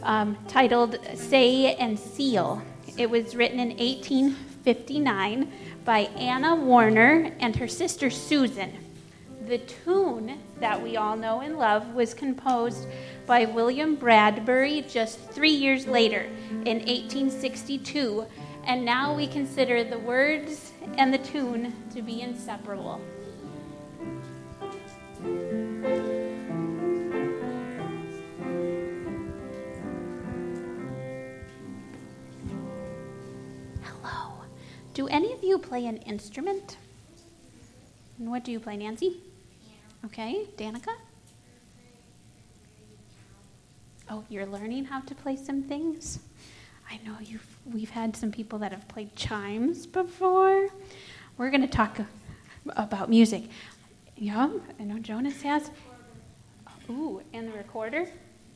um, 0.02 0.36
titled 0.48 0.98
Say 1.14 1.76
and 1.76 2.00
Seal. 2.00 2.64
It 2.98 3.12
was 3.12 3.36
written 3.36 3.60
in 3.60 3.70
1859 3.78 5.52
by 5.86 6.00
Anna 6.00 6.56
Warner 6.56 7.32
and 7.40 7.56
her 7.58 7.68
sister 7.68 8.10
Susan. 8.10 8.87
The 9.48 9.60
tune 9.60 10.40
that 10.60 10.84
we 10.84 10.98
all 10.98 11.16
know 11.16 11.40
and 11.40 11.58
love 11.58 11.94
was 11.94 12.14
composed 12.14 12.86
by 13.26 13.46
William 13.46 13.96
Bradbury 13.96 14.82
just 14.82 15.20
three 15.32 15.52
years 15.52 15.88
later 15.88 16.30
in 16.66 16.80
1862, 16.80 18.26
and 18.66 18.84
now 18.84 19.16
we 19.16 19.26
consider 19.26 19.86
the 19.86 20.00
words 20.00 20.74
and 20.98 21.14
the 21.14 21.18
tune 21.20 21.74
to 21.94 22.02
be 22.02 22.20
inseparable. 22.20 23.00
Hello. 33.82 34.42
Do 34.94 35.08
any 35.08 35.32
of 35.32 35.42
you 35.42 35.58
play 35.58 35.86
an 35.86 35.98
instrument? 36.00 36.76
And 38.20 38.30
what 38.30 38.44
do 38.44 38.52
you 38.52 38.60
play, 38.60 38.76
Nancy? 38.76 39.22
Okay, 40.06 40.48
Danica? 40.58 40.94
Oh, 44.10 44.24
you're 44.30 44.46
learning 44.46 44.86
how 44.86 45.02
to 45.02 45.16
play 45.16 45.36
some 45.36 45.64
things? 45.64 46.20
I 46.90 47.00
know 47.06 47.18
you've 47.22 47.46
we've 47.66 47.90
had 47.90 48.16
some 48.16 48.32
people 48.32 48.60
that 48.60 48.72
have 48.72 48.88
played 48.88 49.16
chimes 49.16 49.86
before. 49.86 50.70
We're 51.38 51.50
going 51.50 51.62
to 51.62 51.68
talk 51.68 52.00
about 52.70 53.10
music. 53.10 53.44
Yeah, 54.16 54.50
I 54.80 54.84
know 54.84 55.00
Jonas 55.00 55.42
has. 55.42 55.70
Ooh, 56.90 57.22
and 57.34 57.48
the 57.52 57.58
recorder. 57.58 58.08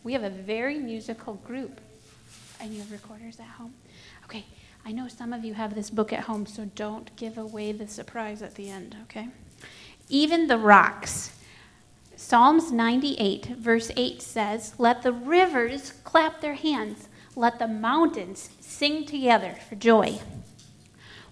We 0.03 0.13
have 0.13 0.23
a 0.23 0.29
very 0.29 0.79
musical 0.79 1.33
group. 1.35 1.81
And 2.59 2.73
you 2.73 2.79
have 2.79 2.91
recorders 2.91 3.39
at 3.39 3.47
home? 3.47 3.73
Okay, 4.25 4.45
I 4.85 4.91
know 4.91 5.07
some 5.07 5.33
of 5.33 5.43
you 5.43 5.53
have 5.53 5.75
this 5.75 5.89
book 5.89 6.13
at 6.13 6.21
home, 6.21 6.45
so 6.45 6.65
don't 6.75 7.13
give 7.15 7.37
away 7.37 7.71
the 7.71 7.87
surprise 7.87 8.41
at 8.41 8.55
the 8.55 8.69
end, 8.69 8.95
okay? 9.03 9.27
Even 10.11 10.47
the 10.47 10.57
rocks. 10.57 11.31
Psalms 12.17 12.69
98, 12.69 13.45
verse 13.57 13.91
8 13.95 14.21
says, 14.21 14.73
Let 14.77 15.03
the 15.03 15.13
rivers 15.13 15.93
clap 16.03 16.41
their 16.41 16.55
hands, 16.55 17.07
let 17.33 17.59
the 17.59 17.67
mountains 17.67 18.49
sing 18.59 19.05
together 19.05 19.55
for 19.69 19.75
joy. 19.75 20.19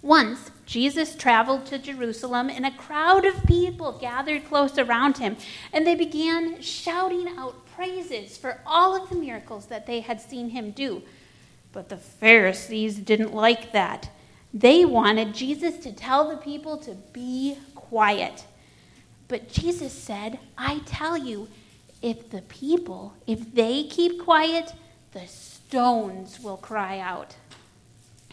Once, 0.02 0.50
Jesus 0.66 1.14
traveled 1.14 1.66
to 1.66 1.78
Jerusalem, 1.78 2.50
and 2.50 2.66
a 2.66 2.72
crowd 2.72 3.26
of 3.26 3.46
people 3.46 4.00
gathered 4.00 4.48
close 4.48 4.78
around 4.78 5.18
him, 5.18 5.36
and 5.74 5.86
they 5.86 5.96
began 5.96 6.62
shouting 6.62 7.28
out 7.38 7.66
praises 7.76 8.38
for 8.38 8.62
all 8.66 8.96
of 8.96 9.10
the 9.10 9.16
miracles 9.16 9.66
that 9.66 9.88
they 9.88 10.00
had 10.00 10.22
seen 10.22 10.52
him 10.52 10.72
do. 10.72 11.02
But 11.74 11.90
the 11.90 11.98
Pharisees 11.98 12.96
didn't 12.96 13.34
like 13.34 13.74
that. 13.74 14.10
They 14.54 14.86
wanted 14.86 15.36
Jesus 15.36 15.80
to 15.80 15.92
tell 15.92 16.30
the 16.30 16.38
people 16.38 16.78
to 16.78 16.96
be 17.12 17.58
quiet. 17.76 18.46
But 19.30 19.48
Jesus 19.48 19.94
said, 19.94 20.40
I 20.58 20.80
tell 20.86 21.16
you, 21.16 21.48
if 22.02 22.30
the 22.30 22.42
people, 22.42 23.14
if 23.28 23.54
they 23.54 23.84
keep 23.84 24.22
quiet, 24.24 24.74
the 25.14 25.28
stones 25.28 26.40
will 26.40 26.58
cry 26.58 27.00
out. 27.00 27.36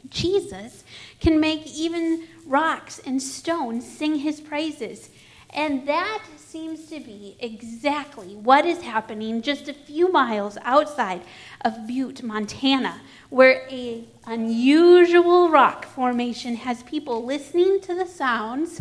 Jesus 0.08 0.84
can 1.20 1.38
make 1.38 1.66
even 1.66 2.26
rocks 2.46 2.98
and 3.04 3.22
stones 3.22 3.86
sing 3.86 4.16
his 4.16 4.40
praises. 4.40 5.10
And 5.50 5.86
that 5.86 6.22
seems 6.36 6.86
to 6.86 7.00
be 7.00 7.36
exactly 7.40 8.34
what 8.34 8.64
is 8.64 8.82
happening 8.82 9.42
just 9.42 9.68
a 9.68 9.74
few 9.74 10.10
miles 10.10 10.56
outside 10.62 11.22
of 11.62 11.86
Butte, 11.86 12.22
Montana, 12.22 13.00
where 13.28 13.66
a 13.70 14.04
unusual 14.26 15.50
rock 15.50 15.84
formation 15.84 16.56
has 16.56 16.82
people 16.84 17.24
listening 17.24 17.80
to 17.82 17.94
the 17.94 18.06
sounds 18.06 18.80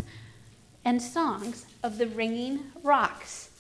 and 0.85 1.01
songs 1.01 1.65
of 1.85 1.97
the 1.99 2.07
ringing 2.07 2.71
rocks. 2.83 3.51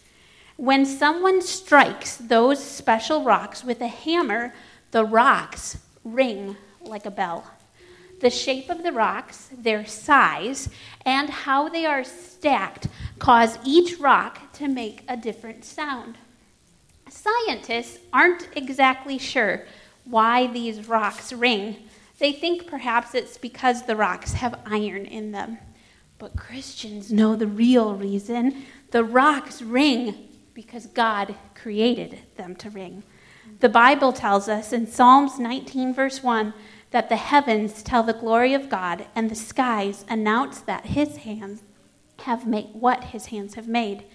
When 0.57 0.85
someone 0.85 1.41
strikes 1.41 2.17
those 2.17 2.63
special 2.63 3.23
rocks 3.23 3.63
with 3.63 3.81
a 3.81 3.87
hammer, 3.87 4.53
the 4.91 5.05
rocks 5.05 5.77
ring 6.03 6.57
like 6.81 7.05
a 7.05 7.11
bell 7.11 7.45
the 8.21 8.29
shape 8.29 8.69
of 8.69 8.81
the 8.81 8.91
rocks, 8.91 9.49
their 9.55 9.85
size, 9.85 10.69
and 11.05 11.29
how 11.29 11.67
they 11.69 11.85
are 11.85 12.03
stacked 12.03 12.87
cause 13.19 13.59
each 13.63 13.99
rock 13.99 14.53
to 14.53 14.67
make 14.67 15.03
a 15.07 15.17
different 15.17 15.65
sound. 15.65 16.17
Scientists 17.09 17.99
aren't 18.13 18.47
exactly 18.55 19.17
sure 19.17 19.65
why 20.05 20.47
these 20.47 20.87
rocks 20.87 21.33
ring. 21.33 21.75
They 22.17 22.31
think 22.31 22.67
perhaps 22.67 23.13
it's 23.13 23.37
because 23.37 23.83
the 23.83 23.95
rocks 23.95 24.33
have 24.33 24.59
iron 24.65 25.05
in 25.05 25.31
them. 25.31 25.57
But 26.17 26.35
Christians 26.35 27.11
know 27.11 27.35
the 27.35 27.47
real 27.47 27.95
reason. 27.95 28.65
The 28.91 29.03
rocks 29.03 29.61
ring 29.61 30.29
because 30.53 30.85
God 30.87 31.35
created 31.53 32.19
them 32.37 32.55
to 32.57 32.69
ring. 32.69 33.03
The 33.59 33.69
Bible 33.69 34.13
tells 34.13 34.47
us 34.47 34.73
in 34.73 34.87
Psalms 34.87 35.37
19, 35.39 35.93
verse 35.93 36.23
1, 36.23 36.53
that 36.91 37.09
the 37.09 37.17
heavens 37.17 37.83
tell 37.83 38.03
the 38.03 38.13
glory 38.13 38.53
of 38.53 38.69
God 38.69 39.05
and 39.15 39.29
the 39.29 39.35
skies 39.35 40.05
announce 40.07 40.61
that 40.61 40.85
his 40.85 41.17
hands 41.17 41.63
have 42.19 42.47
made 42.47 42.69
what 42.73 43.05
his 43.05 43.27
hands 43.27 43.55
have 43.55 43.67
made. 43.67 44.05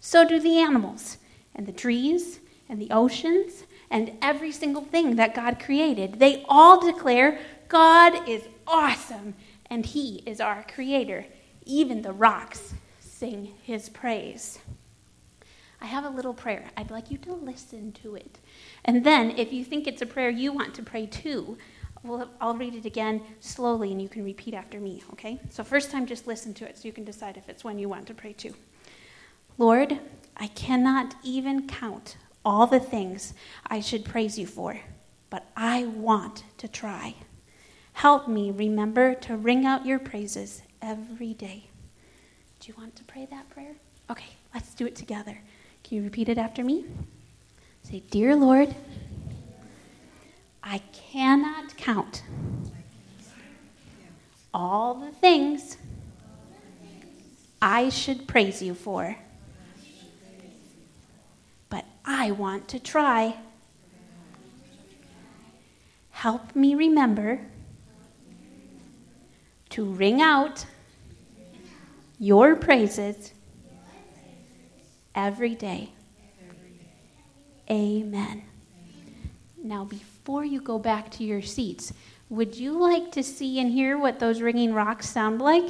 So 0.00 0.26
do 0.26 0.38
the 0.38 0.58
animals 0.58 1.16
and 1.54 1.66
the 1.66 1.72
trees 1.72 2.40
and 2.68 2.80
the 2.80 2.90
oceans 2.90 3.64
and 3.90 4.12
every 4.20 4.52
single 4.52 4.82
thing 4.82 5.16
that 5.16 5.34
God 5.34 5.58
created. 5.58 6.18
They 6.18 6.44
all 6.48 6.80
declare 6.84 7.38
God 7.68 8.28
is 8.28 8.42
awesome 8.66 9.34
and 9.70 9.86
he 9.86 10.22
is 10.26 10.40
our 10.40 10.64
creator. 10.64 11.24
Even 11.66 12.00
the 12.00 12.12
rocks 12.12 12.72
sing 13.00 13.52
his 13.62 13.90
praise. 13.90 14.58
I 15.80 15.86
have 15.86 16.04
a 16.04 16.08
little 16.08 16.32
prayer. 16.32 16.70
I'd 16.76 16.90
like 16.90 17.10
you 17.10 17.18
to 17.18 17.34
listen 17.34 17.92
to 18.02 18.14
it. 18.14 18.38
And 18.84 19.04
then, 19.04 19.32
if 19.32 19.52
you 19.52 19.62
think 19.62 19.86
it's 19.86 20.00
a 20.00 20.06
prayer 20.06 20.30
you 20.30 20.52
want 20.52 20.72
to 20.74 20.82
pray 20.82 21.04
too, 21.04 21.58
We'll, 22.06 22.28
I'll 22.40 22.54
read 22.54 22.74
it 22.74 22.84
again 22.84 23.22
slowly 23.40 23.90
and 23.90 24.00
you 24.00 24.08
can 24.08 24.24
repeat 24.24 24.54
after 24.54 24.78
me, 24.78 25.02
okay? 25.12 25.40
So, 25.50 25.64
first 25.64 25.90
time, 25.90 26.06
just 26.06 26.26
listen 26.26 26.54
to 26.54 26.68
it 26.68 26.78
so 26.78 26.86
you 26.86 26.92
can 26.92 27.04
decide 27.04 27.36
if 27.36 27.48
it's 27.48 27.64
one 27.64 27.78
you 27.78 27.88
want 27.88 28.06
to 28.06 28.14
pray 28.14 28.32
to. 28.34 28.52
Lord, 29.58 29.98
I 30.36 30.48
cannot 30.48 31.14
even 31.22 31.66
count 31.66 32.16
all 32.44 32.66
the 32.66 32.80
things 32.80 33.34
I 33.66 33.80
should 33.80 34.04
praise 34.04 34.38
you 34.38 34.46
for, 34.46 34.78
but 35.30 35.46
I 35.56 35.84
want 35.84 36.44
to 36.58 36.68
try. 36.68 37.14
Help 37.94 38.28
me 38.28 38.50
remember 38.50 39.14
to 39.14 39.36
ring 39.36 39.66
out 39.66 39.86
your 39.86 39.98
praises 39.98 40.62
every 40.82 41.34
day. 41.34 41.64
Do 42.60 42.68
you 42.68 42.74
want 42.78 42.96
to 42.96 43.04
pray 43.04 43.26
that 43.30 43.48
prayer? 43.50 43.74
Okay, 44.10 44.30
let's 44.54 44.74
do 44.74 44.86
it 44.86 44.96
together. 44.96 45.38
Can 45.84 45.98
you 45.98 46.04
repeat 46.04 46.28
it 46.28 46.38
after 46.38 46.64
me? 46.64 46.84
Say, 47.82 48.02
Dear 48.10 48.34
Lord, 48.34 48.74
I 50.62 50.78
cannot 50.92 51.76
count 51.76 52.22
all 54.52 54.94
the 54.94 55.12
things 55.12 55.76
I 57.60 57.88
should 57.88 58.26
praise 58.26 58.62
you 58.62 58.74
for. 58.74 59.16
But 61.68 61.84
I 62.04 62.30
want 62.30 62.68
to 62.68 62.78
try. 62.78 63.36
Help 66.10 66.56
me 66.56 66.74
remember 66.74 67.40
to 69.76 69.84
ring 69.84 70.20
out 70.20 70.66
your 72.18 72.56
praises 72.56 73.32
every 75.14 75.54
day. 75.54 75.90
Amen. 77.70 78.42
Now, 79.62 79.84
before 79.84 80.16
before 80.26 80.44
you 80.44 80.60
go 80.60 80.76
back 80.76 81.08
to 81.08 81.22
your 81.22 81.40
seats, 81.40 81.92
would 82.30 82.56
you 82.56 82.72
like 82.72 83.12
to 83.12 83.22
see 83.22 83.60
and 83.60 83.70
hear 83.70 83.96
what 83.96 84.18
those 84.18 84.40
ringing 84.40 84.74
rocks 84.74 85.08
sound 85.08 85.40
like? 85.40 85.62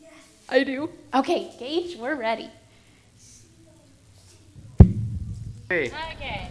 Yes. 0.00 0.12
I 0.48 0.62
do. 0.62 0.88
Okay, 1.12 1.50
Gage, 1.58 1.96
we're 1.96 2.14
ready. 2.14 2.48
Hey. 5.68 5.90
Okay. 6.14 6.48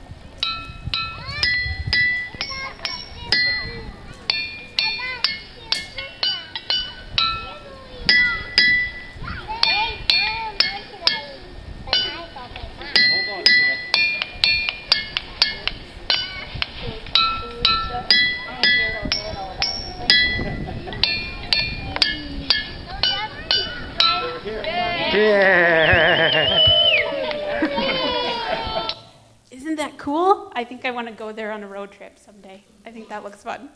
I 30.58 30.63
think 30.63 30.86
I 30.86 30.91
want 30.91 31.08
to 31.08 31.13
go 31.13 31.32
there 31.32 31.51
on 31.51 31.62
a 31.62 31.67
road 31.67 31.91
trip 31.91 32.17
someday. 32.17 32.63
I 32.84 32.89
think 32.89 33.10
that 33.10 33.23
looks 33.23 33.43
fun. 33.43 33.69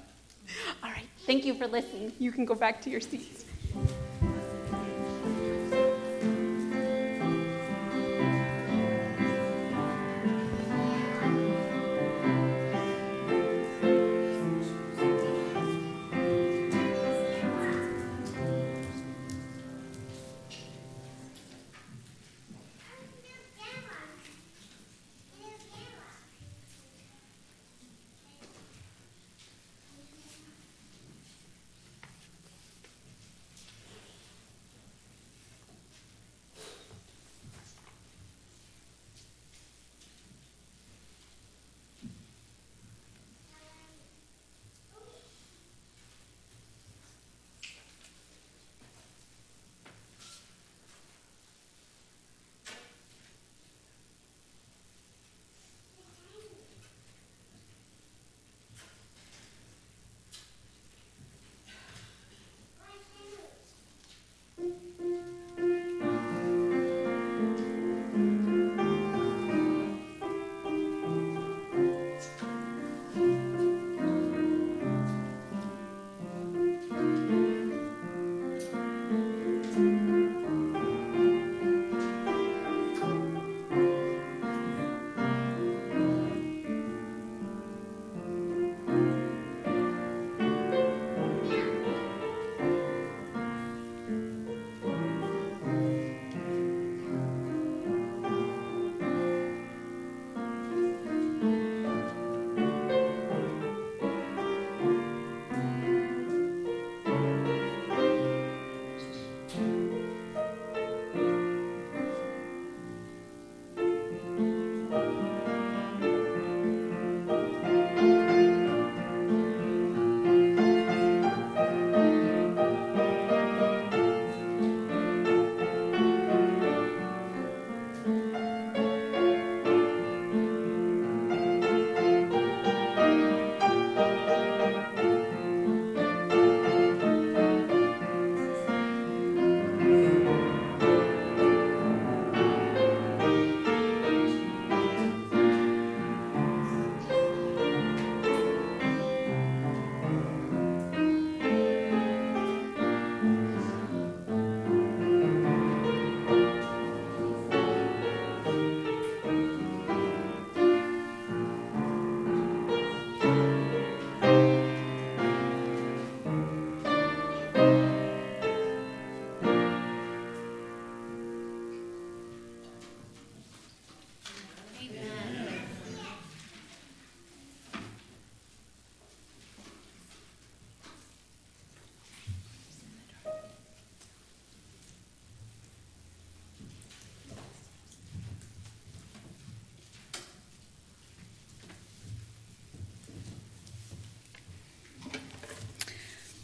All 0.83 0.89
right. 0.89 1.05
Thank 1.27 1.45
you 1.45 1.53
for 1.53 1.67
listening. 1.67 2.11
You 2.17 2.31
can 2.31 2.43
go 2.43 2.55
back 2.55 2.81
to 2.81 2.89
your 2.89 2.99
seats. 2.99 3.45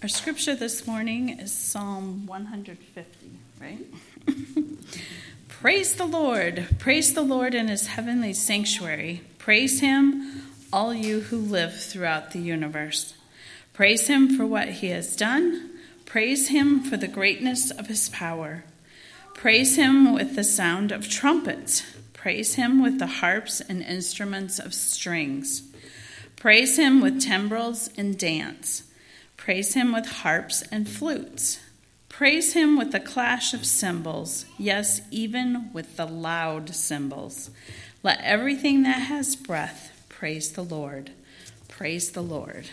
Our 0.03 0.07
scripture 0.07 0.53
this 0.53 0.85
morning 0.85 1.39
is 1.39 1.51
Psalm 1.51 2.27
150, 2.27 3.31
right? 3.59 3.83
Praise 5.47 5.95
the 5.95 6.05
Lord. 6.05 6.67
Praise 6.77 7.15
the 7.15 7.23
Lord 7.23 7.55
in 7.55 7.67
his 7.67 7.87
heavenly 7.87 8.33
sanctuary. 8.33 9.21
Praise 9.39 9.79
him, 9.79 10.43
all 10.71 10.93
you 10.93 11.21
who 11.21 11.37
live 11.37 11.81
throughout 11.81 12.29
the 12.29 12.39
universe. 12.39 13.15
Praise 13.73 14.05
him 14.05 14.37
for 14.37 14.45
what 14.45 14.69
he 14.69 14.89
has 14.89 15.15
done. 15.15 15.71
Praise 16.05 16.49
him 16.49 16.83
for 16.83 16.95
the 16.95 17.07
greatness 17.07 17.71
of 17.71 17.87
his 17.87 18.07
power. 18.09 18.65
Praise 19.33 19.77
him 19.77 20.13
with 20.13 20.35
the 20.35 20.43
sound 20.43 20.91
of 20.91 21.09
trumpets. 21.09 21.81
Praise 22.13 22.53
him 22.53 22.83
with 22.83 22.99
the 22.99 23.07
harps 23.07 23.61
and 23.61 23.81
instruments 23.81 24.59
of 24.59 24.75
strings. 24.75 25.63
Praise 26.35 26.77
him 26.77 27.01
with 27.01 27.19
timbrels 27.19 27.89
and 27.97 28.15
dance. 28.15 28.83
Praise 29.47 29.75
him 29.75 29.93
with 29.93 30.05
harps 30.07 30.61
and 30.73 30.89
flutes. 30.89 31.61
Praise 32.09 32.51
him 32.51 32.77
with 32.77 32.91
the 32.91 32.99
clash 32.99 33.53
of 33.53 33.65
cymbals, 33.65 34.43
yes, 34.57 34.99
even 35.09 35.71
with 35.71 35.95
the 35.95 36.05
loud 36.05 36.75
cymbals. 36.75 37.49
Let 38.03 38.19
everything 38.19 38.83
that 38.83 39.03
has 39.03 39.37
breath 39.37 40.05
praise 40.09 40.51
the 40.51 40.65
Lord. 40.65 41.11
Praise 41.69 42.11
the 42.11 42.21
Lord. 42.21 42.65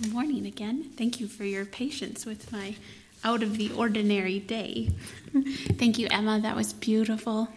Good 0.00 0.12
morning 0.12 0.46
again. 0.46 0.90
Thank 0.96 1.18
you 1.18 1.26
for 1.26 1.42
your 1.42 1.64
patience 1.64 2.24
with 2.24 2.52
my 2.52 2.76
out 3.24 3.42
of 3.42 3.56
the 3.56 3.72
ordinary 3.72 4.38
day. 4.38 4.90
Thank 5.72 5.98
you, 5.98 6.06
Emma. 6.08 6.38
That 6.40 6.54
was 6.54 6.72
beautiful. 6.72 7.48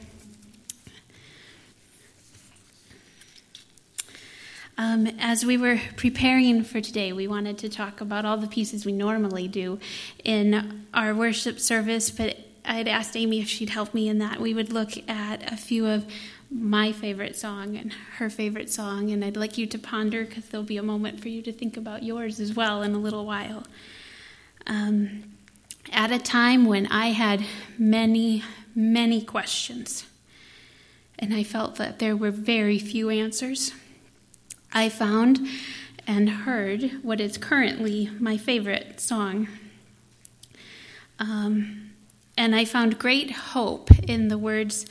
Um, 4.75 5.05
as 5.19 5.45
we 5.45 5.55
were 5.55 5.79
preparing 5.97 6.63
for 6.63 6.81
today, 6.81 7.13
we 7.13 7.27
wanted 7.27 7.59
to 7.59 7.69
talk 7.69 8.01
about 8.01 8.25
all 8.25 8.37
the 8.37 8.47
pieces 8.47 8.87
we 8.87 8.91
normally 8.91 9.47
do 9.47 9.79
in 10.23 10.85
our 10.95 11.13
worship 11.13 11.59
service, 11.59 12.09
but 12.09 12.37
I'd 12.65 12.87
asked 12.87 13.15
Amy 13.15 13.39
if 13.39 13.49
she'd 13.49 13.69
help 13.69 13.93
me 13.93 14.09
in 14.09 14.17
that. 14.17 14.39
We 14.39 14.55
would 14.55 14.73
look 14.73 14.93
at 15.07 15.51
a 15.51 15.57
few 15.57 15.85
of 15.85 16.11
my 16.51 16.91
favorite 16.91 17.37
song 17.37 17.77
and 17.77 17.93
her 18.17 18.29
favorite 18.29 18.69
song, 18.69 19.09
and 19.09 19.23
I'd 19.23 19.37
like 19.37 19.57
you 19.57 19.65
to 19.67 19.79
ponder 19.79 20.25
because 20.25 20.49
there'll 20.49 20.65
be 20.65 20.77
a 20.77 20.83
moment 20.83 21.21
for 21.21 21.29
you 21.29 21.41
to 21.43 21.53
think 21.53 21.77
about 21.77 22.03
yours 22.03 22.39
as 22.39 22.53
well 22.53 22.81
in 22.81 22.93
a 22.93 22.99
little 22.99 23.25
while. 23.25 23.63
Um, 24.67 25.23
at 25.91 26.11
a 26.11 26.19
time 26.19 26.65
when 26.65 26.87
I 26.87 27.07
had 27.07 27.43
many, 27.77 28.43
many 28.75 29.21
questions, 29.21 30.05
and 31.17 31.33
I 31.33 31.43
felt 31.43 31.75
that 31.75 31.99
there 31.99 32.17
were 32.17 32.31
very 32.31 32.79
few 32.79 33.09
answers, 33.09 33.71
I 34.73 34.89
found 34.89 35.47
and 36.05 36.29
heard 36.29 36.99
what 37.01 37.21
is 37.21 37.37
currently 37.37 38.09
my 38.19 38.35
favorite 38.37 38.99
song. 38.99 39.47
Um, 41.19 41.91
and 42.37 42.55
I 42.55 42.65
found 42.65 42.97
great 42.97 43.31
hope 43.31 43.91
in 44.07 44.29
the 44.29 44.37
words 44.37 44.85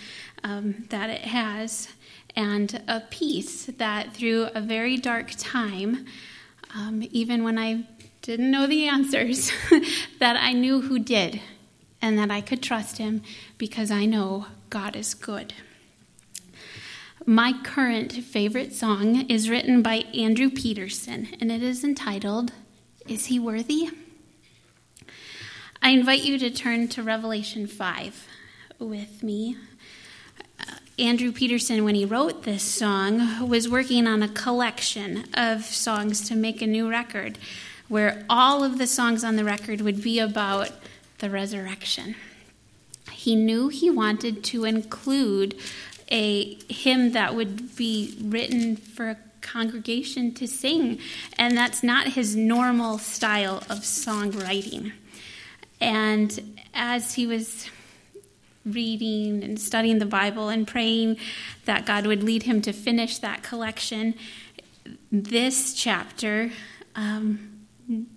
um, 0.45 0.87
that 0.91 1.11
it 1.11 1.23
has, 1.23 1.89
and 2.37 2.83
a 2.89 3.01
peace 3.11 3.67
that 3.67 4.15
through 4.15 4.49
a 4.55 4.61
very 4.61 4.97
dark 4.97 5.33
time, 5.37 6.07
um, 6.75 7.03
even 7.11 7.45
when 7.45 7.59
I 7.59 7.87
didn't 8.23 8.51
know 8.51 8.67
the 8.67 8.87
answers, 8.87 9.53
that 10.19 10.37
I 10.37 10.53
knew 10.53 10.83
who 10.83 10.99
did, 10.99 11.41
and 12.03 12.19
that 12.19 12.31
I 12.31 12.41
could 12.41 12.63
trust 12.63 12.99
him 12.99 13.23
because 13.59 13.91
I 13.91 14.05
know 14.07 14.47
God 14.69 14.97
is 14.97 15.15
good. 15.15 15.55
My 17.27 17.53
current 17.63 18.13
favorite 18.13 18.73
song 18.75 19.29
is 19.29 19.51
written 19.51 19.83
by 19.83 20.05
Andrew 20.15 20.49
Peterson, 20.51 21.29
and 21.41 21.53
it 21.53 21.63
is 21.63 21.85
entitled, 21.85 22.53
Is 23.07 23.27
He 23.27 23.39
Worthy? 23.39 23.91
I 25.83 25.91
invite 25.91 26.25
you 26.25 26.39
to 26.39 26.51
turn 26.51 26.89
to 26.89 27.03
Revelation 27.03 27.67
5 27.67 28.27
with 28.79 29.23
me. 29.23 29.57
Andrew 31.01 31.33
Peterson, 31.33 31.85
when 31.85 31.95
he 31.95 32.05
wrote 32.05 32.43
this 32.43 32.63
song, 32.63 33.49
was 33.49 33.67
working 33.67 34.07
on 34.07 34.23
a 34.23 34.29
collection 34.29 35.25
of 35.33 35.65
songs 35.65 36.29
to 36.29 36.37
make 36.37 36.61
a 36.61 36.67
new 36.67 36.91
record 36.91 37.39
where 37.89 38.23
all 38.29 38.63
of 38.63 38.77
the 38.77 38.87
songs 38.87 39.25
on 39.25 39.37
the 39.37 39.45
record 39.45 39.81
would 39.81 40.03
be 40.03 40.19
about 40.19 40.71
the 41.19 41.31
resurrection. 41.31 42.17
He 43.11 43.35
knew 43.35 43.69
he 43.69 43.89
wanted 43.89 44.45
to 44.45 44.65
include 44.65 45.59
a 46.11 46.57
hymn 46.71 47.13
that 47.13 47.35
would 47.35 47.77
be 47.77 48.15
written 48.23 48.77
for 48.77 49.09
a 49.09 49.17
congregation 49.41 50.35
to 50.35 50.47
sing, 50.47 50.99
and 51.39 51.57
that's 51.57 51.83
not 51.83 52.09
his 52.09 52.37
normal 52.37 52.99
style 52.99 53.65
of 53.71 53.79
songwriting. 53.79 54.93
And 55.81 56.61
as 56.75 57.15
he 57.15 57.27
was 57.27 57.71
reading 58.73 59.43
and 59.43 59.61
studying 59.61 59.99
the 59.99 60.07
Bible 60.07 60.49
and 60.49 60.67
praying 60.67 61.17
that 61.65 61.87
God 61.87 62.07
would 62.07 62.23
lead 62.23 62.45
him 62.45 62.63
to 62.63 62.73
finish 62.73 63.19
that 63.19 63.43
collection, 63.43 64.15
this 65.11 65.75
chapter 65.75 66.51
um, 66.95 67.67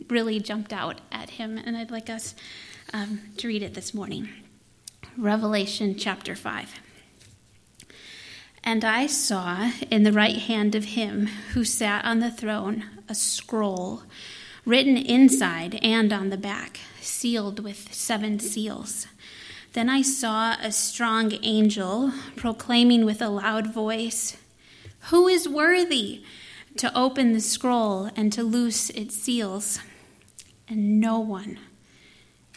really 0.09 0.39
jumped 0.39 0.73
out 0.73 1.01
at 1.11 1.31
him, 1.31 1.57
and 1.57 1.75
I'd 1.75 1.91
like 1.91 2.09
us 2.09 2.35
um, 2.93 3.19
to 3.37 3.47
read 3.47 3.63
it 3.63 3.73
this 3.73 3.93
morning. 3.93 4.29
Revelation 5.17 5.95
chapter 5.95 6.35
5. 6.35 6.79
And 8.63 8.85
I 8.85 9.07
saw 9.07 9.71
in 9.91 10.03
the 10.03 10.13
right 10.13 10.37
hand 10.37 10.73
of 10.73 10.85
him 10.85 11.27
who 11.53 11.65
sat 11.65 12.05
on 12.05 12.19
the 12.19 12.31
throne 12.31 12.85
a 13.09 13.15
scroll 13.15 14.03
written 14.65 14.95
inside 14.95 15.79
and 15.83 16.13
on 16.13 16.29
the 16.29 16.37
back, 16.37 16.79
sealed 17.01 17.59
with 17.59 17.93
seven 17.93 18.39
seals. 18.39 19.07
Then 19.73 19.89
I 19.89 20.03
saw 20.03 20.55
a 20.61 20.71
strong 20.71 21.33
angel 21.41 22.13
proclaiming 22.35 23.05
with 23.05 23.23
a 23.23 23.29
loud 23.29 23.73
voice, 23.73 24.37
Who 25.09 25.27
is 25.27 25.49
worthy 25.49 26.23
to 26.77 26.95
open 26.95 27.33
the 27.33 27.41
scroll 27.41 28.11
and 28.15 28.31
to 28.33 28.43
loose 28.43 28.91
its 28.91 29.15
seals? 29.15 29.79
And 30.67 31.01
no 31.01 31.19
one 31.19 31.57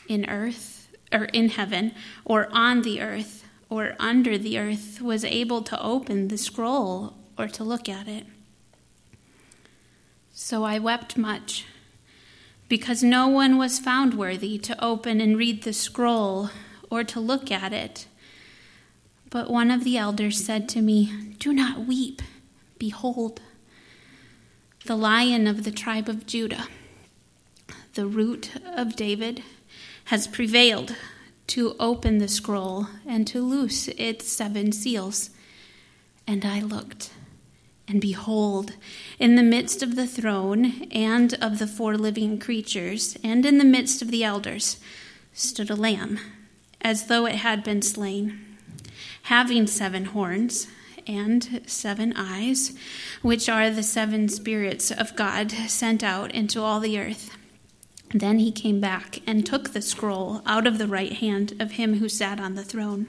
in 0.09 0.29
earth 0.29 0.89
or 1.11 1.25
in 1.27 1.49
heaven 1.49 1.93
or 2.27 2.49
on 2.53 2.83
the 2.83 3.01
earth 3.01 3.45
or 3.71 3.97
under 3.99 4.37
the 4.37 4.59
earth 4.59 5.01
was 5.01 5.25
able 5.25 5.63
to 5.63 5.83
open 5.83 6.29
the 6.29 6.39
scroll 6.39 7.15
or 7.39 7.49
to 7.49 7.65
look 7.65 7.89
at 7.89 8.09
it. 8.09 8.27
So 10.33 10.65
I 10.65 10.79
wept 10.79 11.17
much 11.17 11.65
because 12.69 13.03
no 13.03 13.27
one 13.27 13.57
was 13.57 13.79
found 13.79 14.13
worthy 14.13 14.59
to 14.59 14.85
open 14.85 15.23
and 15.23 15.39
read 15.39 15.63
the 15.63 15.73
scroll 15.73 16.51
or 16.90 17.05
to 17.05 17.20
look 17.20 17.51
at 17.51 17.72
it. 17.72 18.07
But 19.31 19.51
one 19.51 19.70
of 19.70 19.85
the 19.85 19.99
elders 19.99 20.44
said 20.44 20.68
to 20.70 20.83
me, 20.83 21.12
Do 21.38 21.53
not 21.53 21.87
weep. 21.87 22.22
Behold, 22.79 23.40
the 24.85 24.96
lion 24.96 25.46
of 25.46 25.64
the 25.64 25.72
tribe 25.72 26.09
of 26.09 26.27
Judah, 26.27 26.68
the 27.94 28.07
root 28.07 28.51
of 28.64 28.94
David, 28.94 29.42
has 30.05 30.29
prevailed 30.29 30.94
to 31.49 31.75
open 31.81 32.18
the 32.18 32.29
scroll 32.29 32.87
and 33.07 33.27
to 33.27 33.42
loose 33.42 33.88
its 33.88 34.31
seven 34.31 34.70
seals. 34.72 35.31
And 36.27 36.44
I 36.44 36.61
looked, 36.61 37.11
and 37.88 38.01
behold, 38.01 38.75
in 39.18 39.37
the 39.37 39.42
midst 39.42 39.83
of 39.83 39.96
the 39.96 40.07
throne 40.07 40.87
and 40.92 41.35
of 41.35 41.59
the 41.59 41.66
four 41.66 41.96
living 41.96 42.38
creatures, 42.38 43.16
and 43.25 43.44
in 43.44 43.59
the 43.59 43.64
midst 43.64 44.03
of 44.03 44.11
the 44.11 44.22
elders, 44.22 44.79
stood 45.33 45.70
a 45.70 45.77
lamb 45.77 46.18
as 46.81 47.07
though 47.07 47.27
it 47.27 47.37
had 47.37 47.65
been 47.65 47.83
slain, 47.83 48.41
having 49.23 49.67
seven 49.67 50.07
horns 50.07 50.69
and 51.07 51.62
seven 51.67 52.12
eyes, 52.17 52.77
which 53.23 53.49
are 53.49 53.71
the 53.71 53.83
seven 53.83 54.29
spirits 54.29 54.91
of 54.91 55.17
God 55.17 55.51
sent 55.51 56.03
out 56.03 56.33
into 56.33 56.61
all 56.61 56.81
the 56.81 56.99
earth. 56.99 57.37
Then 58.12 58.39
he 58.39 58.53
came 58.53 58.81
back 58.81 59.21
and 59.27 59.45
took 59.45 59.73
the 59.73 59.83
scroll 59.83 60.43
out 60.47 60.67
of 60.67 60.79
the 60.79 60.87
right 60.87 61.12
hand 61.12 61.55
of 61.61 61.73
him 61.73 61.99
who 61.99 62.09
sat 62.09 62.41
on 62.41 62.55
the 62.55 62.65
throne. 62.65 63.09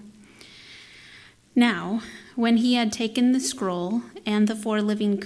Now, 1.55 2.01
when 2.35 2.57
he 2.57 2.75
had 2.75 2.91
taken 2.91 3.31
the 3.31 3.39
scroll 3.39 4.03
and 4.25 4.47
the 4.47 4.55
four 4.55 4.81
living 4.81 5.23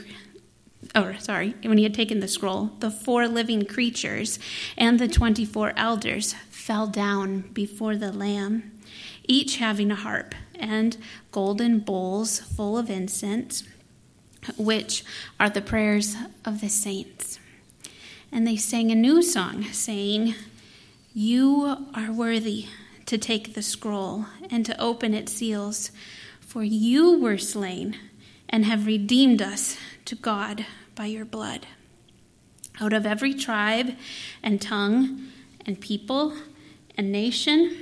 or 0.96 1.16
oh, 1.16 1.20
sorry, 1.20 1.56
when 1.64 1.78
he 1.78 1.84
had 1.84 1.94
taken 1.94 2.20
the 2.20 2.28
scroll, 2.28 2.72
the 2.80 2.92
four 2.92 3.28
living 3.28 3.66
creatures 3.66 4.40
and 4.78 5.00
the 5.00 5.08
24 5.08 5.74
elders 5.78 6.34
fell 6.62 6.86
down 6.86 7.42
before 7.54 7.98
the 7.98 8.12
Lamb, 8.12 8.72
each 9.28 9.58
having 9.58 9.90
a 9.90 9.96
harp 9.96 10.36
and 10.54 10.96
golden 11.32 11.80
bowls 11.80 12.40
full 12.40 12.78
of 12.78 12.88
incense, 12.88 13.64
which 14.58 15.04
are 15.40 15.50
the 15.50 15.62
prayers 15.62 16.16
of 16.46 16.62
the 16.62 16.70
saints. 16.70 17.40
And 18.32 18.46
they 18.46 18.58
sang 18.58 18.92
a 18.92 18.96
new 18.96 19.24
song, 19.24 19.64
saying, 19.72 20.36
You 21.14 21.88
are 21.96 22.12
worthy 22.12 22.68
to 23.08 23.18
take 23.18 23.56
the 23.56 23.64
scroll 23.64 24.28
and 24.52 24.64
to 24.68 24.80
open 24.80 25.16
its 25.16 25.34
seals, 25.34 25.90
for 26.40 26.64
you 26.64 27.20
were 27.20 27.40
slain 27.40 27.98
and 28.48 28.66
have 28.66 28.86
redeemed 28.86 29.42
us 29.42 29.78
to 30.06 30.16
God 30.16 30.66
by 30.94 31.08
your 31.08 31.26
blood. 31.26 31.66
Out 32.80 32.94
of 32.94 33.06
every 33.06 33.34
tribe 33.34 33.96
and 34.44 34.62
tongue 34.62 35.28
and 35.66 35.80
people 35.80 36.34
and 36.98 37.12
nation, 37.12 37.76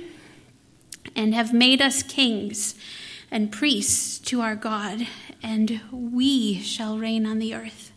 and 1.16 1.34
have 1.34 1.52
made 1.52 1.82
us 1.82 2.02
kings 2.02 2.74
and 3.30 3.52
priests 3.52 4.18
to 4.18 4.40
our 4.40 4.56
God, 4.56 5.06
and 5.42 5.80
we 5.92 6.58
shall 6.60 6.98
reign 6.98 7.26
on 7.26 7.38
the 7.38 7.54
earth. 7.54 7.92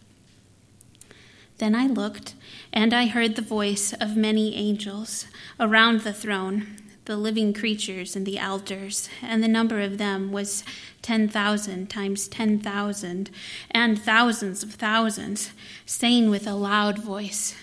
Then 1.58 1.76
I 1.76 1.88
looked, 1.88 2.36
and 2.72 2.94
I 2.94 3.08
heard 3.08 3.36
the 3.36 3.42
voice 3.42 3.94
of 3.94 4.18
many 4.18 4.56
angels 4.56 5.28
around 5.60 6.02
the 6.02 6.14
throne, 6.14 6.78
the 7.06 7.18
living 7.18 7.54
creatures 7.54 8.16
and 8.16 8.26
the 8.26 8.38
elders, 8.38 9.10
and 9.22 9.44
the 9.44 9.48
number 9.48 9.82
of 9.82 9.98
them 9.98 10.32
was 10.32 10.64
10,000 11.02 11.90
times 11.90 12.28
10,000, 12.28 13.30
and 13.72 14.02
thousands 14.02 14.64
of 14.64 14.74
thousands, 14.74 15.52
saying 15.86 16.30
with 16.30 16.48
a 16.48 16.54
loud 16.54 16.98
voice, 17.00 17.56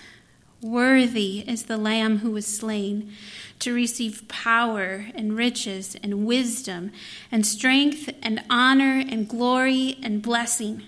Worthy 0.62 1.42
is 1.48 1.64
the 1.64 1.78
Lamb 1.78 2.18
who 2.18 2.32
was 2.32 2.46
slain 2.46 3.12
to 3.60 3.72
receive 3.72 4.28
power 4.28 5.06
and 5.14 5.34
riches 5.34 5.96
and 6.02 6.26
wisdom 6.26 6.92
and 7.32 7.46
strength 7.46 8.10
and 8.22 8.42
honor 8.50 9.02
and 9.08 9.26
glory 9.26 9.98
and 10.02 10.20
blessing. 10.20 10.82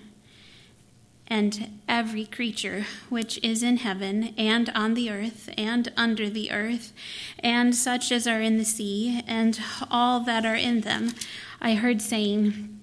And 1.26 1.80
every 1.88 2.26
creature 2.26 2.84
which 3.08 3.42
is 3.42 3.62
in 3.62 3.78
heaven 3.78 4.34
and 4.36 4.68
on 4.74 4.92
the 4.92 5.08
earth 5.10 5.48
and 5.56 5.90
under 5.96 6.28
the 6.28 6.50
earth, 6.50 6.92
and 7.38 7.74
such 7.74 8.12
as 8.12 8.26
are 8.26 8.42
in 8.42 8.58
the 8.58 8.66
sea, 8.66 9.22
and 9.26 9.58
all 9.90 10.20
that 10.20 10.44
are 10.44 10.54
in 10.54 10.82
them, 10.82 11.14
I 11.62 11.76
heard 11.76 12.02
saying, 12.02 12.80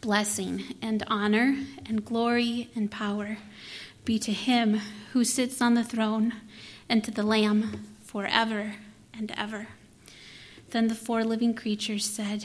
Blessing 0.00 0.74
and 0.82 1.04
honor 1.06 1.56
and 1.86 2.04
glory 2.04 2.70
and 2.74 2.90
power 2.90 3.38
be 4.04 4.18
to 4.18 4.32
him 4.32 4.80
who 5.12 5.24
sits 5.24 5.60
on 5.60 5.74
the 5.74 5.84
throne 5.84 6.34
and 6.88 7.04
to 7.04 7.10
the 7.10 7.22
Lamb 7.22 7.86
forever 8.02 8.74
and 9.14 9.32
ever. 9.36 9.68
Then 10.70 10.88
the 10.88 10.94
four 10.94 11.24
living 11.24 11.54
creatures 11.54 12.04
said, 12.04 12.44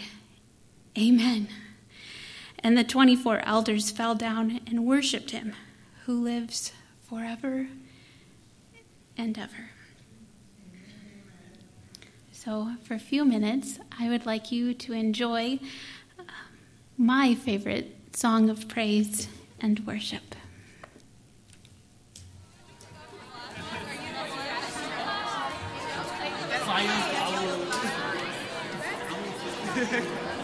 Amen. 0.98 1.48
And 2.60 2.78
the 2.78 2.84
24 2.84 3.42
elders 3.46 3.92
fell 3.92 4.16
down 4.16 4.60
and 4.68 4.86
worshiped 4.86 5.32
him 5.32 5.54
who 6.06 6.24
lives 6.24 6.74
forever 7.08 7.68
and 9.18 9.38
ever. 9.38 9.72
So, 12.32 12.76
for 12.84 12.94
a 12.94 13.00
few 13.00 13.26
minutes, 13.26 13.80
I 14.00 14.10
would 14.10 14.26
like 14.26 14.52
you 14.52 14.74
to 14.74 14.94
enjoy 14.94 15.60
uh, 16.18 16.24
my 16.98 17.36
favorite 17.36 18.16
song 18.16 18.50
of 18.50 18.68
praise 18.68 19.28
and 19.60 19.86
worship. 19.86 20.36
Do 29.76 30.37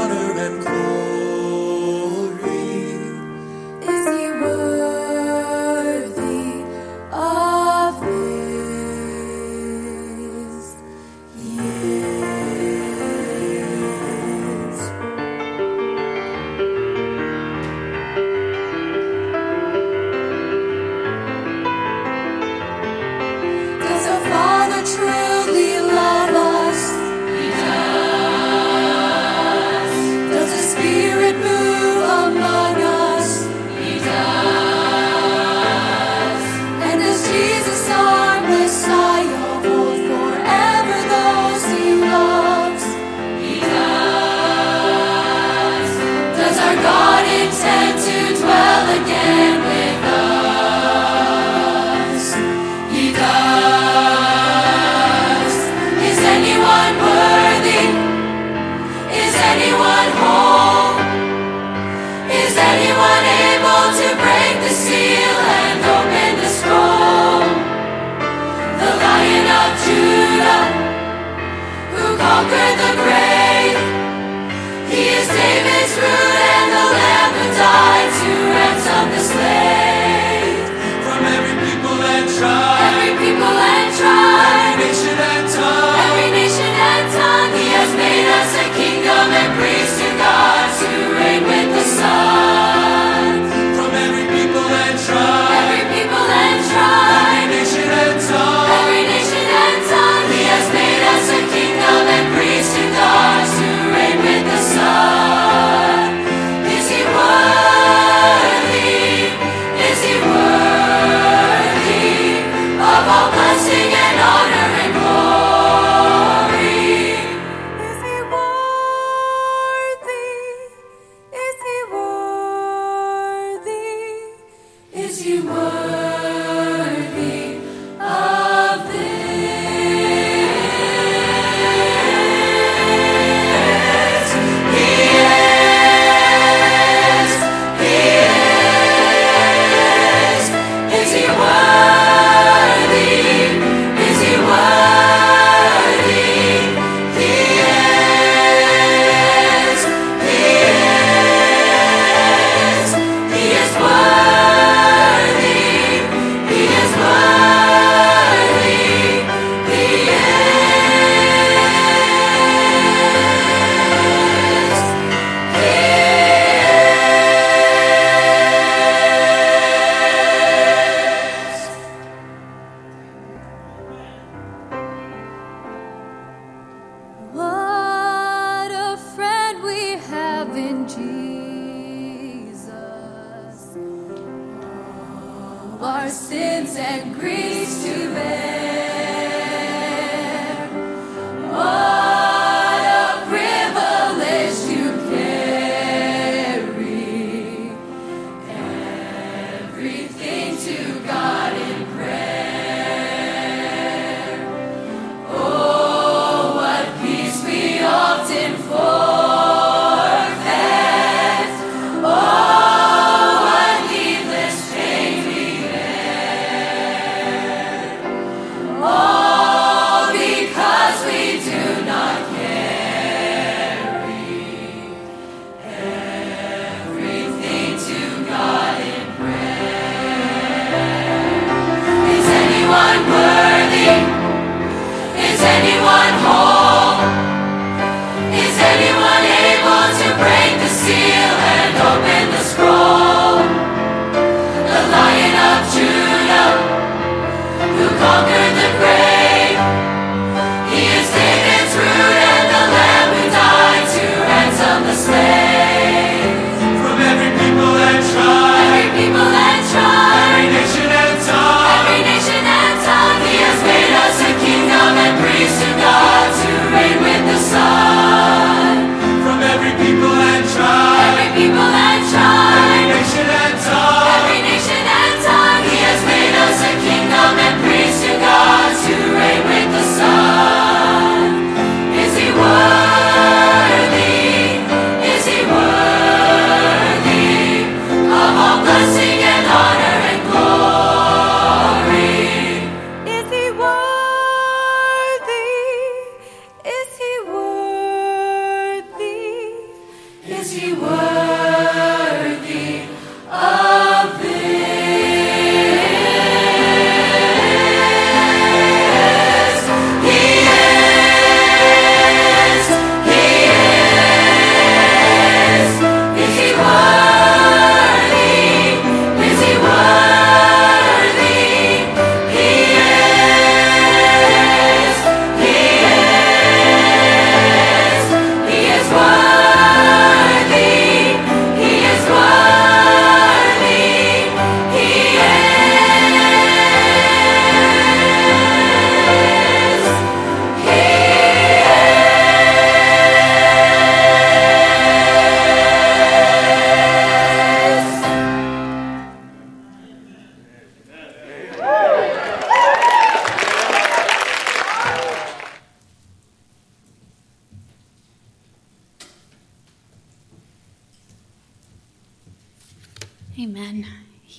David's 76.00 76.27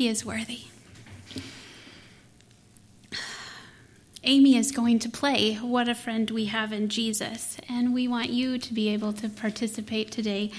is 0.09 0.25
worthy. 0.25 0.63
Amy 4.23 4.57
is 4.57 4.71
going 4.71 4.99
to 4.99 5.09
play 5.09 5.55
What 5.55 5.87
a 5.87 5.95
Friend 5.95 6.29
We 6.29 6.45
Have 6.45 6.73
in 6.73 6.89
Jesus, 6.89 7.57
and 7.69 7.93
we 7.93 8.07
want 8.07 8.29
you 8.31 8.57
to 8.57 8.73
be 8.73 8.89
able 8.89 9.13
to 9.13 9.29
participate 9.29 10.11
today. 10.11 10.51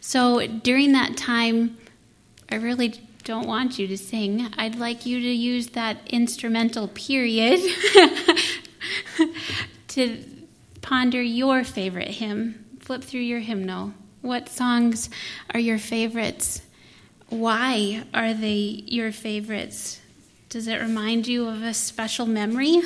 So 0.00 0.46
during 0.46 0.92
that 0.92 1.16
time, 1.16 1.76
I 2.50 2.54
really 2.54 2.94
don't 3.24 3.46
want 3.46 3.78
you 3.78 3.86
to 3.88 3.98
sing. 3.98 4.48
I'd 4.56 4.76
like 4.76 5.04
you 5.04 5.20
to 5.20 5.28
use 5.28 5.68
that 5.68 5.98
instrumental 6.08 6.88
period 6.88 7.60
to 9.88 10.24
ponder 10.80 11.20
your 11.20 11.64
favorite 11.64 12.08
hymn. 12.08 12.64
Flip 12.80 13.02
through 13.02 13.20
your 13.20 13.40
hymnal. 13.40 13.92
What 14.22 14.48
songs 14.48 15.10
are 15.52 15.60
your 15.60 15.78
favorites? 15.78 16.62
Why 17.32 18.04
are 18.12 18.34
they 18.34 18.84
your 18.86 19.10
favorites? 19.10 20.02
Does 20.50 20.66
it 20.68 20.82
remind 20.82 21.26
you 21.26 21.48
of 21.48 21.62
a 21.62 21.72
special 21.72 22.26
memory? 22.26 22.82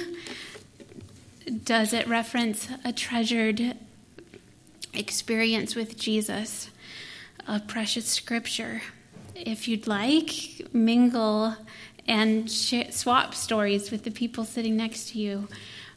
Does 1.65 1.93
it 1.93 2.07
reference 2.07 2.69
a 2.85 2.93
treasured 2.93 3.77
experience 4.95 5.75
with 5.75 5.99
Jesus, 5.99 6.71
a 7.49 7.59
precious 7.59 8.07
scripture? 8.07 8.83
If 9.35 9.67
you'd 9.67 9.89
like, 9.89 10.73
mingle 10.73 11.57
and 12.07 12.49
sh- 12.49 12.91
swap 12.91 13.35
stories 13.35 13.91
with 13.91 14.05
the 14.05 14.13
people 14.13 14.45
sitting 14.45 14.77
next 14.77 15.11
to 15.11 15.19
you. 15.19 15.49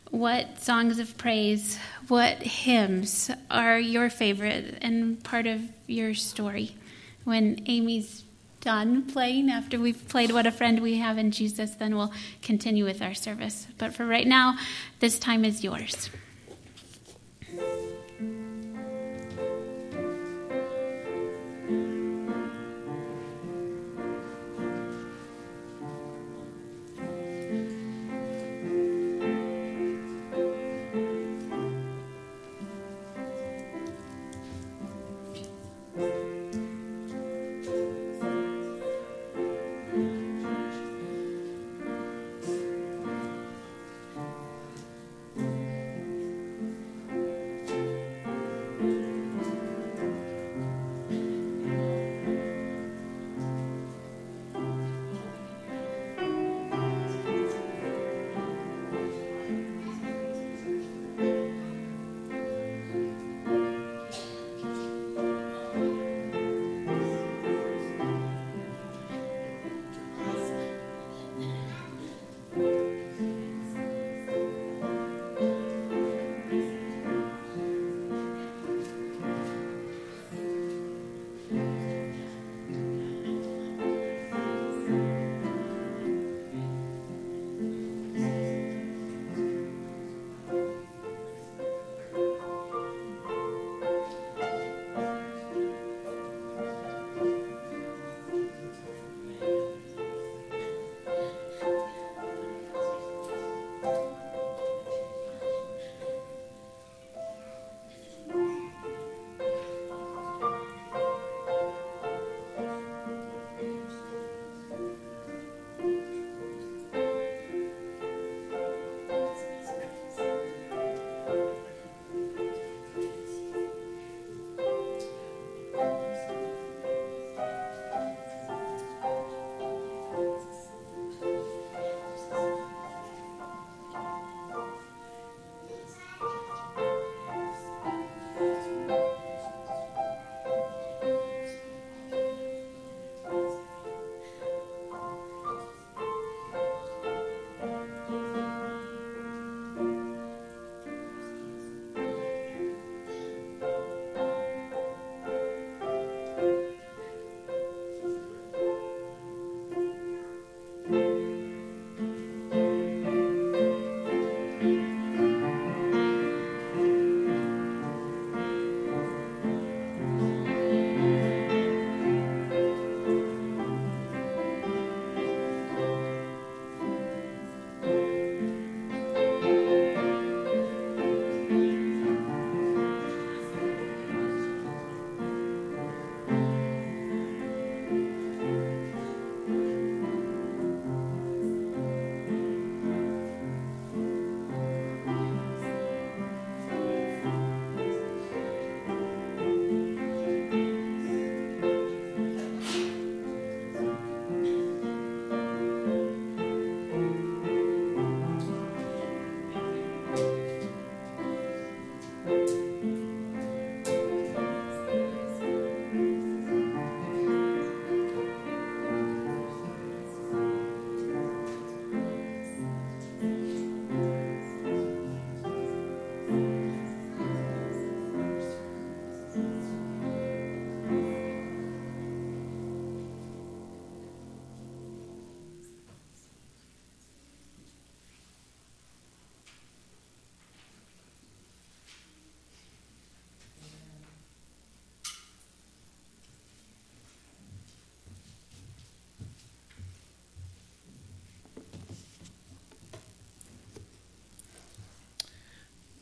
What 0.10 0.60
songs 0.60 0.98
of 0.98 1.20
praise, 1.20 1.78
what 2.08 2.42
hymns 2.42 3.30
are 3.52 3.80
your 3.80 4.10
favorite 4.10 4.80
and 4.82 5.24
part 5.24 5.46
of 5.46 5.62
your 5.86 6.16
story? 6.16 6.76
When 7.26 7.62
Amy's 7.68 8.24
done 8.62 9.04
playing, 9.04 9.50
after 9.50 9.80
we've 9.80 10.08
played 10.08 10.32
What 10.32 10.46
a 10.46 10.52
Friend 10.52 10.82
We 10.82 10.98
Have 10.98 11.18
in 11.18 11.32
Jesus, 11.32 11.72
then 11.72 11.96
we'll 11.96 12.14
continue 12.42 12.86
with 12.86 13.02
our 13.02 13.14
service. 13.14 13.68
But 13.78 13.94
for 13.94 14.06
right 14.06 14.28
now, 14.28 14.58
this 15.00 15.20
time 15.20 15.46
is 15.46 15.64
yours. 15.64 16.10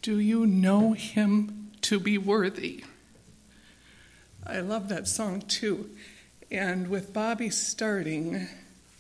Do 0.08 0.20
you 0.20 0.46
know 0.46 0.94
him 0.94 1.72
to 1.82 2.00
be 2.00 2.18
worthy? 2.18 2.86
I 4.46 4.62
love 4.62 4.88
that 4.88 5.06
song 5.06 5.42
too. 5.42 5.90
And 6.50 6.88
with 6.88 7.12
Bobby 7.12 7.50
starting 7.50 8.48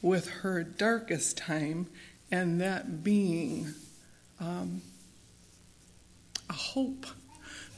with 0.01 0.27
her 0.27 0.63
darkest 0.65 1.37
time, 1.37 1.87
and 2.29 2.59
that 2.59 3.05
being 3.05 3.73
um, 4.41 4.81
a 6.49 6.53
hope 6.53 7.05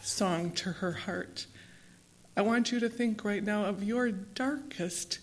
song 0.02 0.50
to 0.54 0.72
her 0.72 0.94
heart, 0.94 1.46
I 2.36 2.42
want 2.42 2.72
you 2.72 2.80
to 2.80 2.90
think 2.90 3.24
right 3.24 3.44
now 3.44 3.66
of 3.66 3.84
your 3.84 4.10
darkest, 4.10 5.20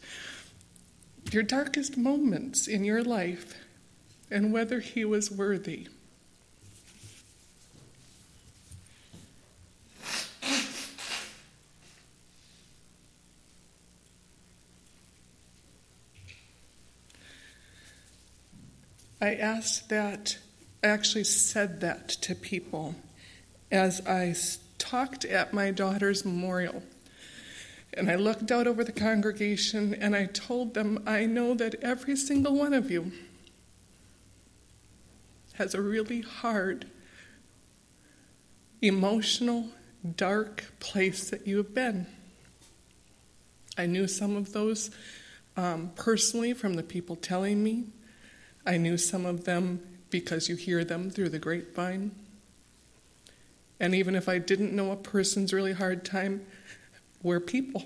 your 1.33 1.43
darkest 1.43 1.97
moments 1.97 2.69
in 2.69 2.85
your 2.85 3.03
life, 3.03 3.57
and 4.31 4.53
whether 4.53 4.79
he 4.79 5.05
was 5.05 5.29
worthy. 5.29 5.89
I 19.27 19.35
asked 19.35 19.89
that, 19.89 20.39
I 20.85 20.87
actually 20.87 21.24
said 21.24 21.81
that 21.81 22.11
to 22.11 22.33
people 22.37 22.95
as 23.72 24.01
I 24.07 24.37
talked 24.79 25.24
at 25.24 25.53
my 25.53 25.72
daughter's 25.72 26.24
memorial. 26.24 26.85
And 27.95 28.09
I 28.09 28.14
looked 28.14 28.53
out 28.53 28.68
over 28.68 28.85
the 28.85 28.93
congregation 28.93 29.95
and 29.95 30.14
I 30.14 30.27
told 30.27 30.74
them, 30.74 31.03
I 31.09 31.27
know 31.27 31.55
that 31.55 31.74
every 31.83 32.14
single 32.14 32.55
one 32.55 32.72
of 32.72 32.89
you 32.89 33.11
has 35.55 35.74
a 35.74 35.83
really 35.83 36.20
hard, 36.20 36.87
emotional, 38.81 39.70
dark 40.14 40.66
place 40.79 41.31
that 41.31 41.49
you 41.49 41.57
have 41.57 41.74
been. 41.74 42.07
I 43.77 43.87
knew 43.87 44.07
some 44.07 44.37
of 44.37 44.53
those 44.53 44.93
um, 45.57 45.91
personally 45.97 46.53
from 46.53 46.74
the 46.74 46.85
people 46.85 47.16
telling 47.16 47.64
me. 47.64 47.87
I 48.67 48.77
knew 48.77 48.99
some 48.99 49.25
of 49.25 49.45
them 49.45 49.81
because 50.11 50.49
you 50.49 50.57
hear 50.57 50.85
them 50.85 51.11
through 51.11 51.29
the 51.29 51.39
grapevine. 51.39 52.11
And 53.79 53.95
even 53.95 54.14
if 54.14 54.29
I 54.29 54.39
didn't 54.39 54.75
know 54.75 54.91
a 54.91 54.97
person's 54.97 55.53
really 55.53 55.75
hard 55.75 56.05
time, 56.05 56.45
we're 57.23 57.41
people. 57.41 57.85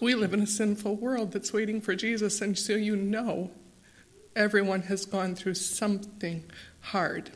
We 0.00 0.14
live 0.14 0.34
in 0.34 0.40
a 0.40 0.46
sinful 0.46 0.96
world 0.96 1.32
that's 1.32 1.52
waiting 1.52 1.80
for 1.80 1.94
Jesus, 1.94 2.40
and 2.40 2.58
so 2.58 2.74
you 2.74 2.96
know 2.96 3.50
everyone 4.34 4.82
has 4.82 5.06
gone 5.06 5.34
through 5.34 5.54
something 5.54 6.44
hard. 6.80 7.30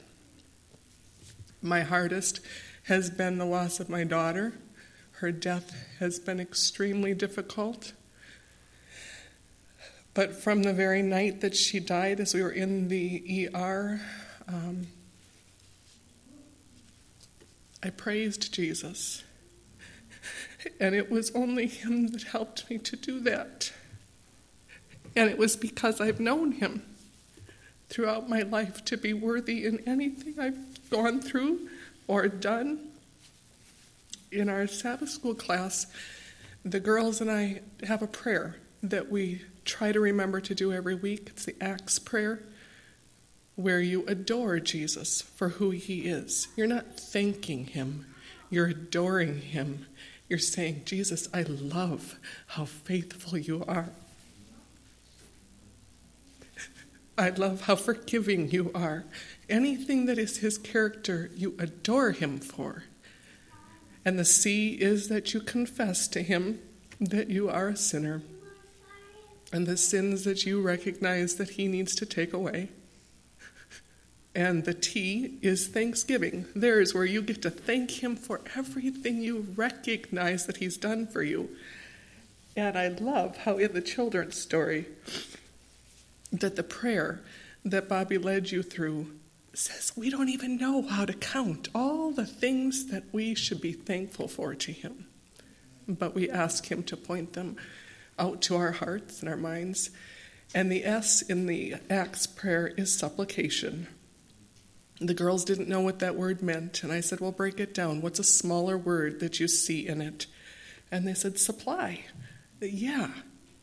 My 1.63 1.83
hardest 1.83 2.41
has 2.85 3.11
been 3.11 3.39
the 3.39 3.47
loss 3.47 3.81
of 3.81 3.89
my 3.89 4.05
daughter. 4.05 4.55
Her 5.13 5.33
death 5.33 5.87
has 5.99 6.19
been 6.19 6.41
extremely 6.41 7.15
difficult. 7.15 7.93
But 10.13 10.35
from 10.35 10.63
the 10.63 10.73
very 10.73 11.03
night 11.03 11.41
that 11.41 11.55
she 11.55 11.79
died, 11.79 12.21
as 12.21 12.35
we 12.35 12.43
were 12.43 12.51
in 12.51 12.89
the 12.89 13.51
ER, 13.55 14.01
um, 14.49 14.87
I 17.83 17.91
praised 17.91 18.53
Jesus. 18.53 19.23
And 20.79 20.95
it 20.95 21.11
was 21.11 21.35
only 21.35 21.67
Him 21.67 22.09
that 22.09 22.25
helped 22.25 22.69
me 22.69 22.79
to 22.79 22.97
do 22.97 23.21
that. 23.21 23.73
And 25.17 25.31
it 25.31 25.39
was 25.39 25.57
because 25.57 26.01
I've 26.01 26.21
known 26.21 26.53
Him 26.53 26.83
throughout 27.89 28.29
my 28.29 28.43
life 28.43 28.85
to 28.87 28.97
be 28.97 29.13
worthy 29.13 29.65
in 29.65 29.83
anything 29.87 30.39
I've 30.39 30.91
gone 30.91 31.21
through 31.21 31.69
or 32.07 32.29
done. 32.29 32.89
In 34.31 34.49
our 34.49 34.67
Sabbath 34.67 35.09
school 35.09 35.35
class, 35.35 35.87
the 36.65 36.79
girls 36.79 37.21
and 37.21 37.31
I 37.31 37.63
have 37.85 38.03
a 38.03 38.07
prayer 38.07 38.57
that 38.83 39.11
we 39.11 39.43
try 39.71 39.93
to 39.93 40.01
remember 40.01 40.41
to 40.41 40.55
do 40.55 40.73
every 40.73 40.97
week. 40.97 41.29
It's 41.29 41.45
the 41.45 41.55
Acts 41.61 42.01
prayer, 42.01 42.43
where 43.55 43.81
you 43.81 44.05
adore 44.07 44.59
Jesus 44.59 45.23
for 45.23 45.51
who 45.51 45.71
he 45.71 46.01
is. 46.01 46.49
You're 46.57 46.67
not 46.67 46.99
thanking 46.99 47.67
him, 47.67 48.07
you're 48.51 48.67
adoring 48.67 49.41
him. 49.41 49.87
You're 50.29 50.39
saying, 50.39 50.83
Jesus, 50.85 51.29
I 51.35 51.43
love 51.43 52.17
how 52.49 52.65
faithful 52.65 53.37
you 53.37 53.65
are. 53.67 53.91
I 57.19 57.31
love 57.31 57.63
how 57.63 57.75
forgiving 57.75 58.51
you 58.51 58.71
are. 58.73 59.05
Anything 59.49 60.07
that 60.07 60.19
is 60.19 60.39
his 60.39 60.57
character, 60.57 61.31
you 61.35 61.57
adore 61.59 62.13
him 62.13 62.39
for. 62.39 62.85
And 64.05 64.19
the 64.19 64.25
C 64.25 64.75
is 64.75 65.09
that 65.09 65.35
you 65.35 65.41
confess 65.41 66.07
to 66.09 66.23
him 66.23 66.61
that 67.01 67.29
you 67.29 67.51
are 67.51 67.69
a 67.69 67.77
sinner 67.77 68.23
and 69.53 69.67
the 69.67 69.77
sins 69.77 70.25
that 70.25 70.47
you 70.47 70.61
recognize 70.61 71.37
that 71.37 71.51
he 71.51 71.69
needs 71.69 71.95
to 71.97 72.07
take 72.07 72.33
away. 72.33 72.69
And 74.35 74.65
the 74.65 74.75
T 74.75 75.39
is 75.43 75.67
thanksgiving. 75.67 76.47
There 76.55 76.81
is 76.81 76.95
where 76.95 77.05
you 77.05 77.21
get 77.21 77.43
to 77.43 77.51
thank 77.51 78.03
him 78.03 78.15
for 78.15 78.41
everything 78.57 79.21
you 79.21 79.47
recognize 79.57 80.47
that 80.47 80.59
he's 80.59 80.77
done 80.77 81.07
for 81.09 81.23
you. 81.23 81.49
And 82.57 82.79
I 82.79 82.89
love 82.89 83.39
how 83.39 83.57
in 83.57 83.73
the 83.73 83.81
children's 83.81 84.37
story 84.37 84.87
that 86.33 86.55
the 86.55 86.63
prayer 86.63 87.21
that 87.65 87.89
Bobby 87.89 88.19
led 88.19 88.51
you 88.51 88.63
through 88.63 89.11
says 89.53 89.93
we 89.97 90.11
don't 90.11 90.29
even 90.29 90.57
know 90.57 90.83
how 90.83 91.05
to 91.05 91.13
count 91.13 91.69
all 91.75 92.13
the 92.13 92.27
things 92.27 92.87
that 92.87 93.05
we 93.13 93.35
should 93.35 93.61
be 93.61 93.73
thankful 93.73 94.29
for 94.29 94.55
to 94.55 94.73
him. 94.73 95.07
But 95.89 96.15
we 96.15 96.31
ask 96.31 96.71
him 96.71 96.85
to 96.85 96.97
point 96.97 97.33
them 97.33 97.57
out 98.21 98.43
to 98.43 98.57
our 98.57 98.73
hearts 98.73 99.21
and 99.21 99.29
our 99.29 99.37
minds. 99.37 99.91
And 100.55 100.71
the 100.71 100.85
S 100.85 101.23
in 101.23 101.47
the 101.47 101.77
Acts 101.89 102.27
prayer 102.27 102.69
is 102.69 102.93
supplication. 102.93 103.89
The 105.01 105.15
girls 105.15 105.45
didn't 105.45 105.69
know 105.69 105.81
what 105.81 106.01
that 106.01 106.17
word 106.17 106.43
meant, 106.43 106.83
and 106.83 106.93
I 106.93 107.01
said, 107.01 107.21
Well, 107.21 107.33
break 107.33 107.59
it 107.59 107.73
down. 107.73 108.03
What's 108.03 108.19
a 108.19 108.25
smaller 108.25 108.77
word 108.77 109.21
that 109.21 109.41
you 109.41 109.49
see 109.49 109.87
in 109.89 110.03
it? 110.03 110.27
And 110.91 111.09
they 111.09 111.15
said, 111.15 111.39
Supply. 111.39 112.05
Yeah, 112.61 113.11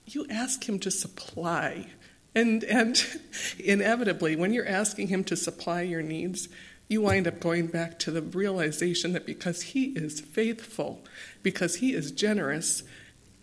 you 0.06 0.26
ask 0.30 0.68
him 0.68 0.80
to 0.80 0.90
supply. 0.90 1.88
And, 2.34 2.64
and 2.64 3.04
inevitably, 3.60 4.36
when 4.36 4.54
you're 4.54 4.68
asking 4.68 5.10
him 5.10 5.24
to 5.26 5.36
supply 5.36 5.82
your 5.82 6.02
needs, 6.02 6.50
you 6.88 7.02
wind 7.02 7.28
up 7.28 7.40
going 7.40 7.68
back 7.68 8.00
to 8.00 8.12
the 8.12 8.22
realization 8.22 9.14
that 9.14 9.26
because 9.26 9.62
he 9.62 9.88
is 9.88 10.22
faithful, 10.22 11.04
because 11.44 11.76
he 11.76 11.94
is 11.94 12.12
generous, 12.12 12.84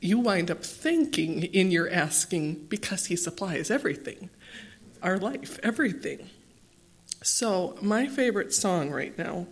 you 0.04 0.18
wind 0.18 0.50
up 0.50 0.62
thinking 0.62 1.44
in 1.44 1.70
your 1.70 1.90
asking 1.90 2.66
because 2.68 3.06
he 3.06 3.16
supplies 3.16 3.70
everything 3.70 4.28
our 5.02 5.18
life, 5.18 5.58
everything. 5.62 6.30
So, 7.22 7.76
my 7.82 8.06
favorite 8.06 8.52
song 8.54 8.90
right 8.90 9.16
now 9.18 9.46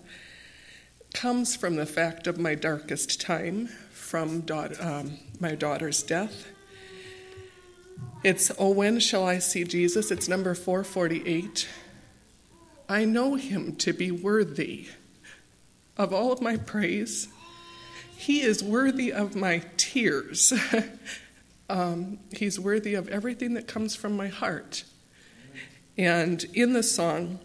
comes 1.14 1.56
from 1.56 1.76
the 1.76 1.86
fact 1.86 2.26
of 2.26 2.38
my 2.38 2.54
darkest 2.54 3.20
time, 3.20 3.68
from 3.92 4.44
um, 4.80 5.18
my 5.40 5.54
daughter's 5.54 6.02
death. 6.02 6.48
It's 8.22 8.50
Oh, 8.58 8.70
When 8.70 9.00
Shall 9.00 9.26
I 9.26 9.38
See 9.38 9.64
Jesus? 9.64 10.10
It's 10.10 10.28
number 10.28 10.54
448. 10.54 11.68
I 12.88 13.04
know 13.04 13.34
him 13.36 13.76
to 13.76 13.92
be 13.92 14.10
worthy 14.10 14.88
of 15.96 16.12
all 16.12 16.30
of 16.30 16.40
my 16.42 16.56
praise 16.56 17.28
he 18.22 18.40
is 18.42 18.62
worthy 18.62 19.12
of 19.12 19.34
my 19.34 19.64
tears. 19.76 20.52
um, 21.68 22.20
he's 22.30 22.60
worthy 22.60 22.94
of 22.94 23.08
everything 23.08 23.54
that 23.54 23.66
comes 23.66 23.96
from 23.96 24.16
my 24.16 24.28
heart. 24.28 24.84
And 25.98 26.44
in 26.54 26.72
the 26.72 26.84
song, 26.84 27.40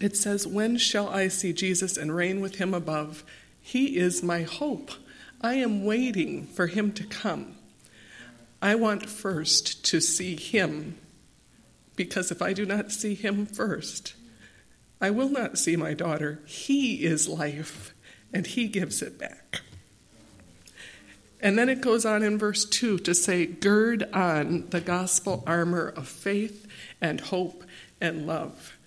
it 0.00 0.16
says, 0.16 0.46
When 0.46 0.78
shall 0.78 1.10
I 1.10 1.28
see 1.28 1.52
Jesus 1.52 1.98
and 1.98 2.16
reign 2.16 2.40
with 2.40 2.54
him 2.54 2.72
above? 2.72 3.24
He 3.60 3.98
is 3.98 4.22
my 4.22 4.40
hope. 4.42 4.90
I 5.42 5.56
am 5.56 5.84
waiting 5.84 6.46
for 6.46 6.66
him 6.66 6.90
to 6.92 7.04
come. 7.04 7.54
I 8.62 8.76
want 8.76 9.04
first 9.04 9.84
to 9.84 10.00
see 10.00 10.34
him, 10.34 10.96
because 11.94 12.30
if 12.30 12.40
I 12.40 12.54
do 12.54 12.64
not 12.64 12.90
see 12.90 13.14
him 13.14 13.44
first, 13.44 14.14
I 14.98 15.10
will 15.10 15.28
not 15.28 15.58
see 15.58 15.76
my 15.76 15.92
daughter. 15.92 16.40
He 16.46 17.04
is 17.04 17.28
life, 17.28 17.92
and 18.32 18.46
he 18.46 18.66
gives 18.66 19.02
it 19.02 19.18
back. 19.18 19.60
And 21.44 21.58
then 21.58 21.68
it 21.68 21.82
goes 21.82 22.06
on 22.06 22.22
in 22.22 22.38
verse 22.38 22.64
2 22.64 23.00
to 23.00 23.14
say, 23.14 23.44
Gird 23.44 24.02
on 24.14 24.66
the 24.70 24.80
gospel 24.80 25.44
armor 25.46 25.88
of 25.88 26.08
faith 26.08 26.66
and 27.02 27.20
hope 27.20 27.64
and 28.00 28.26
love. 28.26 28.78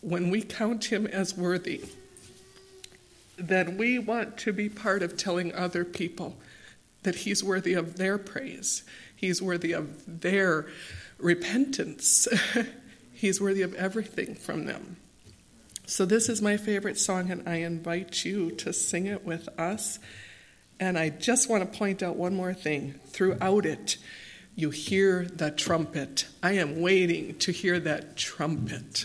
When 0.00 0.30
we 0.30 0.42
count 0.42 0.84
him 0.84 1.08
as 1.08 1.36
worthy, 1.36 1.82
then 3.36 3.76
we 3.76 3.98
want 3.98 4.36
to 4.38 4.52
be 4.52 4.68
part 4.68 5.02
of 5.02 5.16
telling 5.16 5.52
other 5.52 5.84
people 5.84 6.36
that 7.02 7.16
he's 7.16 7.42
worthy 7.42 7.74
of 7.74 7.96
their 7.96 8.18
praise, 8.18 8.84
he's 9.16 9.42
worthy 9.42 9.72
of 9.72 10.20
their 10.20 10.68
repentance, 11.18 12.28
he's 13.12 13.40
worthy 13.40 13.62
of 13.62 13.74
everything 13.74 14.36
from 14.36 14.66
them. 14.66 14.96
So, 15.86 16.04
this 16.04 16.28
is 16.28 16.40
my 16.40 16.56
favorite 16.56 17.00
song, 17.00 17.32
and 17.32 17.48
I 17.48 17.56
invite 17.56 18.24
you 18.24 18.52
to 18.52 18.72
sing 18.72 19.06
it 19.06 19.24
with 19.24 19.48
us. 19.58 19.98
And 20.80 20.98
I 20.98 21.10
just 21.10 21.50
want 21.50 21.70
to 21.70 21.78
point 21.78 22.02
out 22.02 22.16
one 22.16 22.34
more 22.34 22.54
thing. 22.54 22.98
Throughout 23.08 23.66
it, 23.66 23.98
you 24.56 24.70
hear 24.70 25.26
the 25.26 25.50
trumpet. 25.50 26.26
I 26.42 26.52
am 26.52 26.80
waiting 26.80 27.36
to 27.40 27.52
hear 27.52 27.78
that 27.80 28.16
trumpet. 28.16 29.04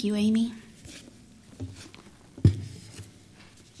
Thank 0.00 0.06
you, 0.06 0.16
Amy. 0.16 0.54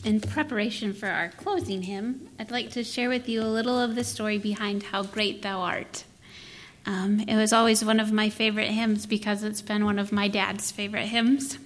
In 0.04 0.20
preparation 0.20 0.92
for 0.92 1.08
our 1.08 1.30
closing 1.30 1.84
hymn, 1.84 2.28
I'd 2.38 2.50
like 2.50 2.68
to 2.72 2.84
share 2.84 3.08
with 3.08 3.26
you 3.26 3.40
a 3.40 3.44
little 3.44 3.80
of 3.80 3.94
the 3.94 4.04
story 4.04 4.36
behind 4.36 4.82
How 4.82 5.02
Great 5.02 5.40
Thou 5.40 5.60
Art. 5.60 6.04
Um, 6.84 7.20
it 7.20 7.36
was 7.36 7.54
always 7.54 7.82
one 7.82 7.98
of 7.98 8.12
my 8.12 8.28
favorite 8.28 8.68
hymns 8.68 9.06
because 9.06 9.42
it's 9.42 9.62
been 9.62 9.86
one 9.86 9.98
of 9.98 10.12
my 10.12 10.28
dad's 10.28 10.70
favorite 10.70 11.06
hymns, 11.06 11.56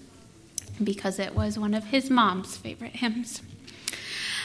because 0.81 1.19
it 1.19 1.35
was 1.35 1.59
one 1.59 1.75
of 1.75 1.87
his 1.87 2.09
mom's 2.09 2.57
favorite 2.57 2.95
hymns. 2.95 3.43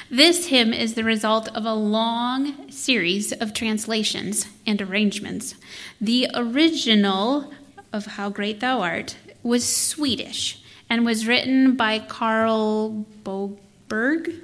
This 0.10 0.48
hymn 0.48 0.74
is 0.74 0.96
the 0.96 1.04
result 1.04 1.56
of 1.56 1.66
a 1.66 1.76
long 1.76 2.72
series 2.72 3.32
of 3.32 3.54
translations 3.54 4.48
and 4.66 4.82
arrangements. 4.82 5.54
The 6.02 6.32
original 6.34 7.54
of 7.94 8.08
How 8.08 8.32
Great 8.32 8.60
Thou 8.60 8.82
Art 8.82 9.16
was 9.44 9.68
Swedish 9.68 10.62
and 10.90 11.06
was 11.06 11.28
written 11.28 11.76
by 11.76 12.00
Carl 12.00 13.06
Boberg, 13.24 14.40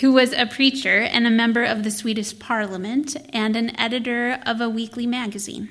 who 0.00 0.12
was 0.12 0.32
a 0.32 0.46
preacher 0.46 1.00
and 1.00 1.26
a 1.26 1.30
member 1.30 1.64
of 1.64 1.82
the 1.82 1.90
Swedish 1.90 2.38
parliament 2.38 3.16
and 3.32 3.56
an 3.56 3.78
editor 3.78 4.38
of 4.46 4.60
a 4.60 4.68
weekly 4.68 5.06
magazine. 5.06 5.68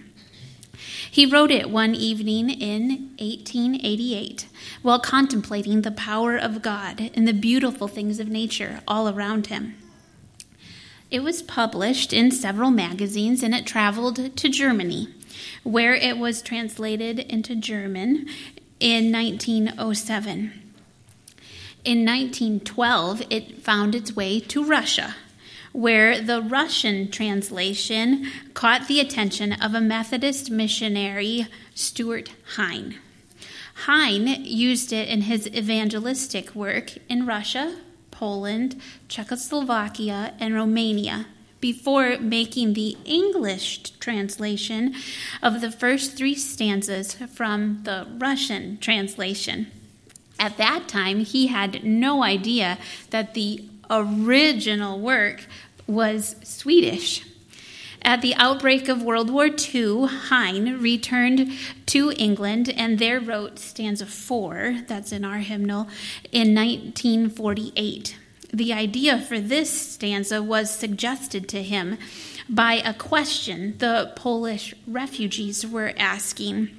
He 1.12 1.26
wrote 1.26 1.52
it 1.52 1.70
one 1.70 1.96
evening 1.96 2.50
in 2.50 3.10
1888 3.20 4.48
while 4.82 5.00
contemplating 5.00 5.82
the 5.82 5.92
power 5.92 6.38
of 6.38 6.62
God 6.62 7.12
and 7.14 7.28
the 7.28 7.34
beautiful 7.34 7.88
things 7.88 8.20
of 8.20 8.28
nature 8.28 8.82
all 8.88 9.10
around 9.10 9.48
him. 9.48 9.76
It 11.10 11.24
was 11.24 11.42
published 11.42 12.14
in 12.14 12.30
several 12.30 12.70
magazines 12.70 13.42
and 13.42 13.56
it 13.56 13.66
traveled 13.66 14.36
to 14.38 14.50
Germany, 14.50 15.10
where 15.64 15.94
it 15.94 16.18
was 16.18 16.42
translated 16.42 17.20
into 17.20 17.56
German 17.56 18.28
in 18.80 19.12
1907. 19.12 20.52
In 21.86 22.06
1912, 22.06 23.24
it 23.30 23.62
found 23.62 23.96
its 23.96 24.16
way 24.16 24.40
to 24.42 24.64
Russia, 24.64 25.16
where 25.72 26.22
the 26.22 26.42
Russian 26.42 27.10
translation 27.10 28.28
caught 28.54 28.88
the 28.88 29.00
attention 29.00 29.54
of 29.54 29.74
a 29.74 29.82
Methodist 29.82 30.52
missionary, 30.52 31.48
Stuart 31.74 32.34
Hine. 32.56 33.00
Hine 33.86 34.44
used 34.44 34.92
it 34.92 35.08
in 35.08 35.22
his 35.22 35.48
evangelistic 35.48 36.54
work 36.54 36.98
in 37.08 37.26
Russia, 37.26 37.78
Poland, 38.12 38.82
Czechoslovakia, 39.08 40.34
and 40.38 40.54
Romania, 40.54 41.28
before 41.62 42.18
making 42.20 42.74
the 42.74 42.98
English 43.06 43.82
translation 44.00 44.96
of 45.42 45.62
the 45.62 45.72
first 45.72 46.16
three 46.16 46.36
stanzas 46.36 47.14
from 47.14 47.82
the 47.84 48.08
Russian 48.18 48.78
translation. 48.80 49.68
At 50.40 50.58
that 50.58 50.88
time, 50.88 51.20
he 51.20 51.48
had 51.48 51.84
no 51.84 52.24
idea 52.24 52.78
that 53.10 53.34
the 53.34 53.66
original 53.90 55.00
work 55.00 55.46
was 55.86 56.36
Swedish. 56.44 57.26
At 58.02 58.22
the 58.22 58.34
outbreak 58.36 58.88
of 58.88 59.04
World 59.04 59.30
War 59.30 59.48
II, 59.48 60.08
Hine 60.08 60.80
returned 60.80 61.52
to 61.88 62.14
England 62.18 62.70
and 62.70 62.98
there 62.98 63.20
wrote 63.20 63.60
stanza 63.60 64.06
four, 64.06 64.80
that's 64.88 65.12
in 65.12 65.26
our 65.26 65.40
hymnal, 65.40 65.90
in 66.32 66.56
1948. 66.56 68.16
The 68.52 68.74
idea 68.74 69.20
for 69.20 69.40
this 69.40 69.70
stanza 69.70 70.42
was 70.42 70.74
suggested 70.74 71.48
to 71.50 71.62
him 71.62 71.98
by 72.50 72.76
a 72.76 72.94
question 72.94 73.76
the 73.78 74.12
Polish 74.16 74.74
refugees 74.88 75.66
were 75.66 75.94
asking 75.98 76.70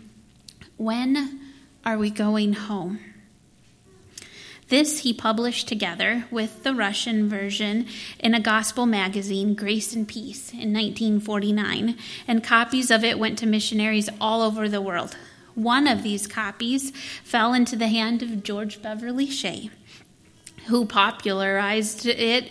When 0.77 1.41
are 1.85 1.97
we 1.97 2.11
going 2.11 2.55
home? 2.55 2.99
This 4.71 5.01
he 5.01 5.13
published 5.13 5.67
together 5.67 6.27
with 6.31 6.63
the 6.63 6.75
Russian 6.75 7.29
version 7.29 7.87
in 8.21 8.35
a 8.35 8.41
gospel 8.41 8.87
magazine, 8.87 9.55
Grace 9.55 9.95
and 9.95 10.07
Peace, 10.07 10.53
in 10.53 10.73
1949, 10.73 11.97
and 12.29 12.45
copies 12.45 12.91
of 12.91 13.03
it 13.03 13.19
went 13.19 13.37
to 13.39 13.47
missionaries 13.47 14.09
all 14.21 14.43
over 14.43 14.69
the 14.69 14.81
world. 14.81 15.17
One 15.57 15.89
of 15.89 16.05
these 16.05 16.29
copies 16.29 16.93
fell 17.25 17.53
into 17.53 17.75
the 17.75 17.89
hand 17.89 18.23
of 18.23 18.45
George 18.45 18.81
Beverly 18.81 19.29
Shea, 19.29 19.71
who 20.67 20.85
popularized 20.87 22.07
it 22.07 22.51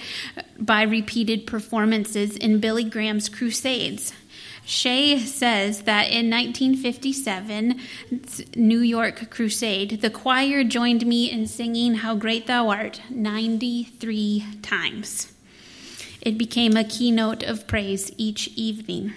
by 0.58 0.84
repeated 0.84 1.48
performances 1.48 2.36
in 2.36 2.60
Billy 2.60 2.84
Graham's 2.84 3.30
Crusades. 3.30 4.14
Shea 4.66 5.18
says 5.18 5.82
that 5.84 6.12
in 6.12 6.30
1957, 6.30 7.80
New 8.56 8.80
York 8.80 9.32
Crusade, 9.32 10.02
the 10.02 10.12
choir 10.12 10.64
joined 10.64 11.08
me 11.08 11.32
in 11.32 11.48
singing 11.48 11.96
How 11.96 12.16
Great 12.16 12.46
Thou 12.46 12.70
Art 12.70 13.02
93 13.10 14.46
times. 14.62 15.34
It 16.22 16.38
became 16.38 16.78
a 16.78 16.84
keynote 16.84 17.42
of 17.42 17.66
praise 17.66 18.12
each 18.18 18.50
evening. 18.50 19.14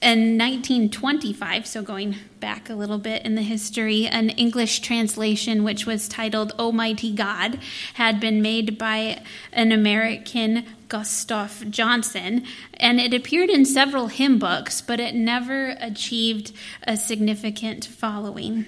In 0.00 0.38
1925, 0.38 1.66
so 1.66 1.82
going 1.82 2.14
back 2.38 2.70
a 2.70 2.74
little 2.74 2.98
bit 2.98 3.24
in 3.24 3.34
the 3.34 3.42
history, 3.42 4.06
an 4.06 4.30
English 4.30 4.78
translation 4.78 5.64
which 5.64 5.86
was 5.86 6.06
titled 6.06 6.52
Almighty 6.56 7.12
God 7.12 7.58
had 7.94 8.20
been 8.20 8.40
made 8.40 8.78
by 8.78 9.20
an 9.52 9.72
American 9.72 10.64
Gustav 10.88 11.68
Johnson, 11.68 12.44
and 12.74 13.00
it 13.00 13.12
appeared 13.12 13.50
in 13.50 13.64
several 13.64 14.06
hymn 14.06 14.38
books, 14.38 14.80
but 14.80 15.00
it 15.00 15.16
never 15.16 15.74
achieved 15.80 16.52
a 16.84 16.96
significant 16.96 17.84
following. 17.84 18.66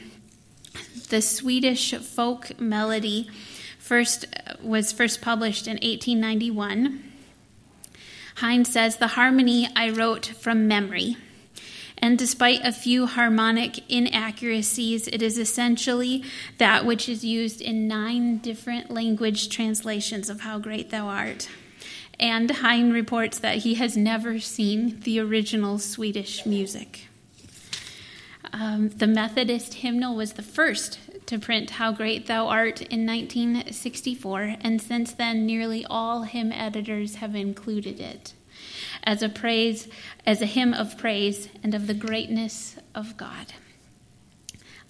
The 1.11 1.23
Swedish 1.23 1.95
folk 1.95 2.61
melody 2.61 3.31
first 3.79 4.27
uh, 4.47 4.55
was 4.61 4.91
first 4.91 5.23
published 5.23 5.69
in 5.69 5.75
1891 5.75 7.10
Hine 8.41 8.65
says, 8.65 8.97
The 8.97 9.09
harmony 9.09 9.69
I 9.77 9.91
wrote 9.91 10.25
from 10.25 10.67
memory. 10.67 11.19
And 11.99 12.19
despite 12.19 12.65
a 12.65 12.73
few 12.73 13.05
harmonic 13.07 13.87
inaccuracies, 13.91 15.07
it 15.09 15.21
is 15.21 15.37
essentially 15.37 16.25
that 16.57 16.87
which 16.87 17.07
is 17.07 17.23
used 17.23 17.61
in 17.61 17.87
nine 17.87 18.39
different 18.39 18.91
language 18.91 19.51
translations 19.51 20.31
of 20.31 20.41
How 20.41 20.59
Great 20.59 20.89
Thou 20.89 21.07
Art. 21.07 21.51
And 22.19 22.51
Hine 22.51 22.91
reports 22.93 23.39
that 23.41 23.59
he 23.59 23.75
has 23.75 23.95
never 23.95 24.39
seen 24.39 25.01
the 25.01 25.21
original 25.21 25.79
Swedish 25.79 26.47
music. 26.47 27.09
Um, 28.55 28.89
the 28.89 29.07
Methodist 29.07 29.75
hymnal 29.75 30.17
was 30.17 30.33
the 30.33 30.43
first 30.43 30.99
to 31.31 31.39
print 31.39 31.71
How 31.71 31.93
Great 31.93 32.27
Thou 32.27 32.49
Art 32.49 32.83
in 32.83 33.07
1964, 33.07 34.57
and 34.63 34.83
since 34.83 35.13
then, 35.13 35.47
nearly 35.47 35.87
all 35.89 36.25
hymn 36.25 36.51
editors 36.51 37.15
have 37.17 37.37
included 37.37 38.01
it 38.01 38.33
as 39.05 39.23
a 39.23 39.29
praise, 39.29 39.87
as 40.27 40.43
a 40.43 40.47
hymn 40.47 40.75
of 40.75 40.99
praise 40.99 41.49
and 41.63 41.73
of 41.73 41.87
the 41.87 41.95
greatness 41.95 42.75
of 42.97 43.17
God. 43.17 43.53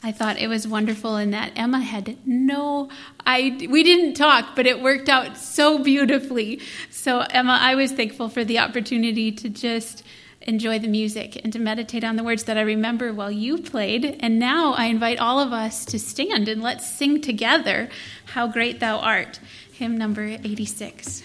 I 0.02 0.12
thought 0.12 0.38
it 0.38 0.48
was 0.48 0.66
wonderful 0.66 1.18
in 1.18 1.30
that 1.32 1.52
Emma 1.56 1.80
had 1.80 2.16
no 2.26 2.88
I 3.26 3.68
we 3.68 3.82
didn't 3.82 4.14
talk 4.14 4.56
but 4.56 4.66
it 4.66 4.80
worked 4.80 5.10
out 5.10 5.36
so 5.36 5.84
beautifully. 5.84 6.62
So 6.88 7.20
Emma, 7.20 7.58
I 7.60 7.74
was 7.74 7.92
thankful 7.92 8.30
for 8.30 8.44
the 8.44 8.60
opportunity 8.60 9.30
to 9.30 9.50
just 9.50 10.02
enjoy 10.42 10.78
the 10.78 10.88
music 10.88 11.40
and 11.42 11.52
to 11.52 11.58
meditate 11.58 12.04
on 12.04 12.16
the 12.16 12.24
words 12.24 12.44
that 12.44 12.56
I 12.56 12.62
remember 12.62 13.12
while 13.12 13.30
you 13.30 13.58
played. 13.58 14.16
And 14.20 14.38
now 14.38 14.72
I 14.72 14.86
invite 14.86 15.18
all 15.18 15.40
of 15.40 15.52
us 15.52 15.84
to 15.86 15.98
stand 15.98 16.48
and 16.48 16.62
let's 16.62 16.86
sing 16.86 17.20
together 17.20 17.88
How 18.26 18.46
Great 18.46 18.80
Thou 18.80 18.98
Art, 18.98 19.40
hymn 19.72 19.96
number 19.96 20.24
86. 20.24 21.22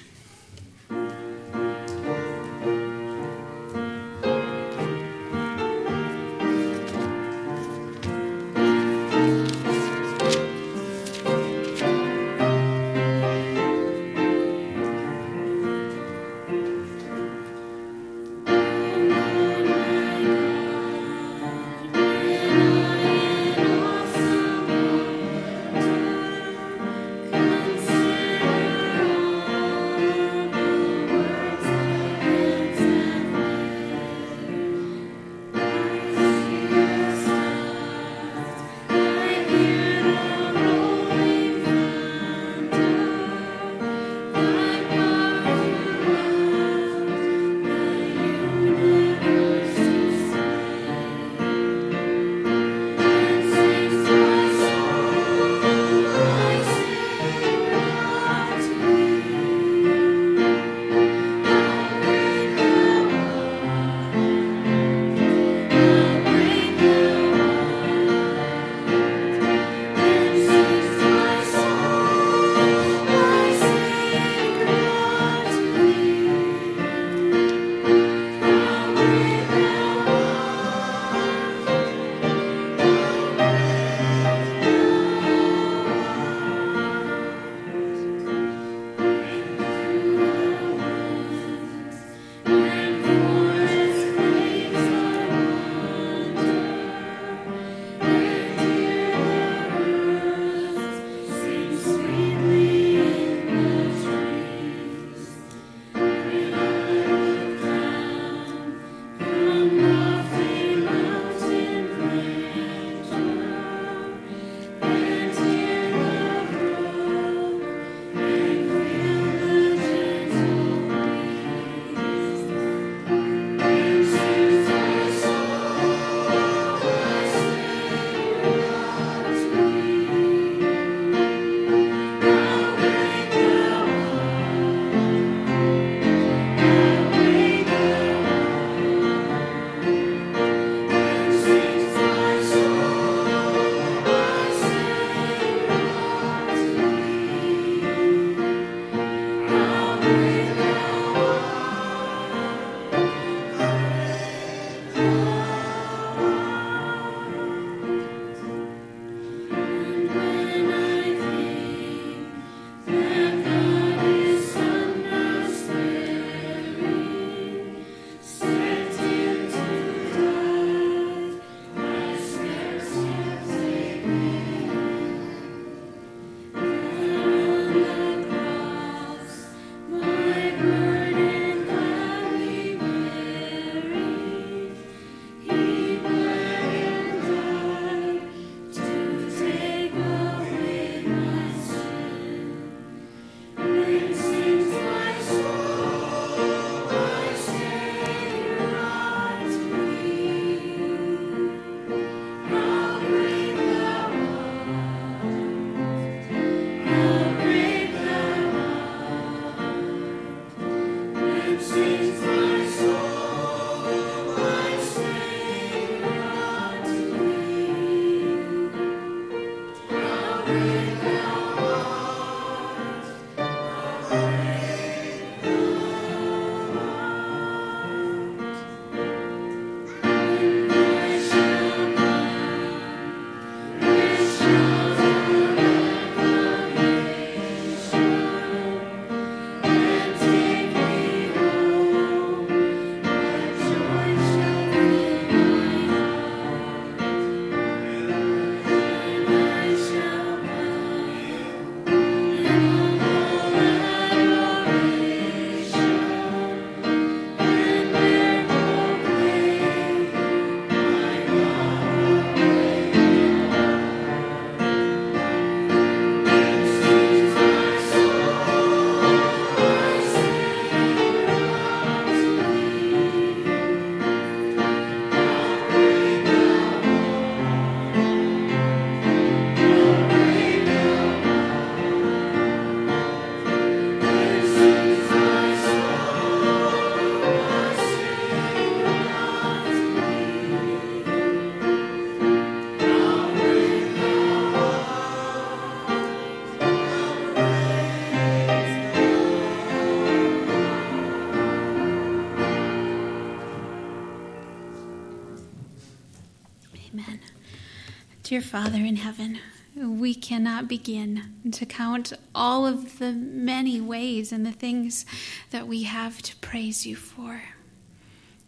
Dear 308.23 308.41
Father 308.41 308.79
in 308.79 308.95
heaven, 308.95 309.39
we 309.75 310.15
cannot 310.15 310.67
begin 310.67 311.33
to 311.51 311.65
count 311.65 312.13
all 312.33 312.65
of 312.65 312.99
the 312.99 313.11
many 313.11 313.81
ways 313.81 314.31
and 314.31 314.45
the 314.45 314.51
things 314.51 315.05
that 315.51 315.67
we 315.67 315.83
have 315.83 316.21
to 316.23 316.35
praise 316.37 316.85
you 316.85 316.95
for. 316.95 317.41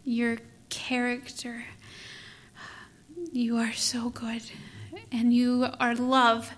Your 0.04 0.38
character, 0.68 1.64
you 3.32 3.56
are 3.58 3.72
so 3.72 4.10
good, 4.10 4.42
and 5.12 5.32
you 5.32 5.68
are 5.78 5.94
love, 5.94 6.52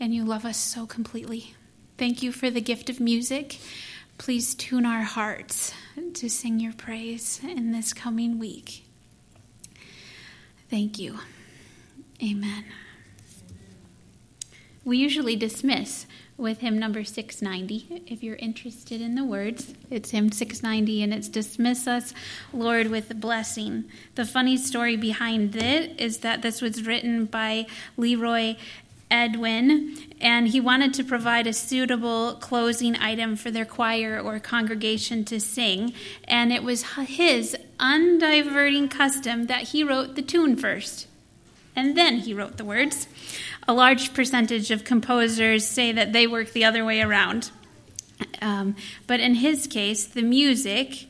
and 0.00 0.14
you 0.14 0.24
love 0.24 0.44
us 0.44 0.56
so 0.56 0.86
completely. 0.86 1.54
Thank 1.98 2.22
you 2.22 2.32
for 2.32 2.50
the 2.50 2.60
gift 2.60 2.90
of 2.90 2.98
music. 2.98 3.58
Please 4.16 4.54
tune 4.54 4.86
our 4.86 5.02
hearts 5.02 5.74
to 6.14 6.30
sing 6.30 6.60
your 6.60 6.72
praise 6.72 7.40
in 7.42 7.72
this 7.72 7.92
coming 7.92 8.38
week. 8.38 8.84
Thank 10.70 10.98
you. 10.98 11.18
Amen. 12.22 12.64
We 14.84 14.98
usually 14.98 15.36
dismiss 15.36 16.06
with 16.36 16.58
hymn 16.58 16.78
number 16.78 17.04
690. 17.04 18.02
If 18.06 18.22
you're 18.22 18.36
interested 18.36 19.00
in 19.00 19.14
the 19.14 19.24
words, 19.24 19.72
it's 19.90 20.10
hymn 20.10 20.32
690 20.32 21.02
and 21.02 21.14
it's 21.14 21.28
Dismiss 21.28 21.86
Us, 21.86 22.12
Lord, 22.52 22.88
with 22.88 23.10
a 23.10 23.14
Blessing. 23.14 23.84
The 24.14 24.24
funny 24.24 24.56
story 24.56 24.96
behind 24.96 25.56
it 25.56 26.00
is 26.00 26.18
that 26.18 26.42
this 26.42 26.60
was 26.60 26.86
written 26.86 27.24
by 27.26 27.66
Leroy 27.96 28.56
Edwin, 29.10 29.96
and 30.20 30.48
he 30.48 30.60
wanted 30.60 30.92
to 30.94 31.04
provide 31.04 31.46
a 31.46 31.52
suitable 31.52 32.34
closing 32.34 32.96
item 32.96 33.36
for 33.36 33.50
their 33.50 33.64
choir 33.64 34.18
or 34.18 34.40
congregation 34.40 35.24
to 35.26 35.38
sing, 35.38 35.92
and 36.24 36.52
it 36.52 36.64
was 36.64 36.82
his 37.06 37.56
undiverting 37.78 38.88
custom 38.88 39.46
that 39.46 39.68
he 39.68 39.84
wrote 39.84 40.16
the 40.16 40.22
tune 40.22 40.56
first, 40.56 41.06
and 41.76 41.96
then 41.96 42.18
he 42.18 42.34
wrote 42.34 42.56
the 42.56 42.64
words. 42.64 43.08
A 43.66 43.72
large 43.72 44.14
percentage 44.14 44.70
of 44.70 44.84
composers 44.84 45.66
say 45.66 45.92
that 45.92 46.12
they 46.12 46.26
work 46.26 46.52
the 46.52 46.64
other 46.64 46.84
way 46.84 47.00
around. 47.00 47.50
Um, 48.40 48.76
but 49.06 49.20
in 49.20 49.36
his 49.36 49.66
case, 49.66 50.04
the 50.06 50.22
music 50.22 51.06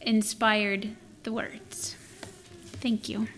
inspired 0.00 0.90
the 1.22 1.32
words. 1.32 1.96
Thank 2.80 3.08
you. 3.08 3.28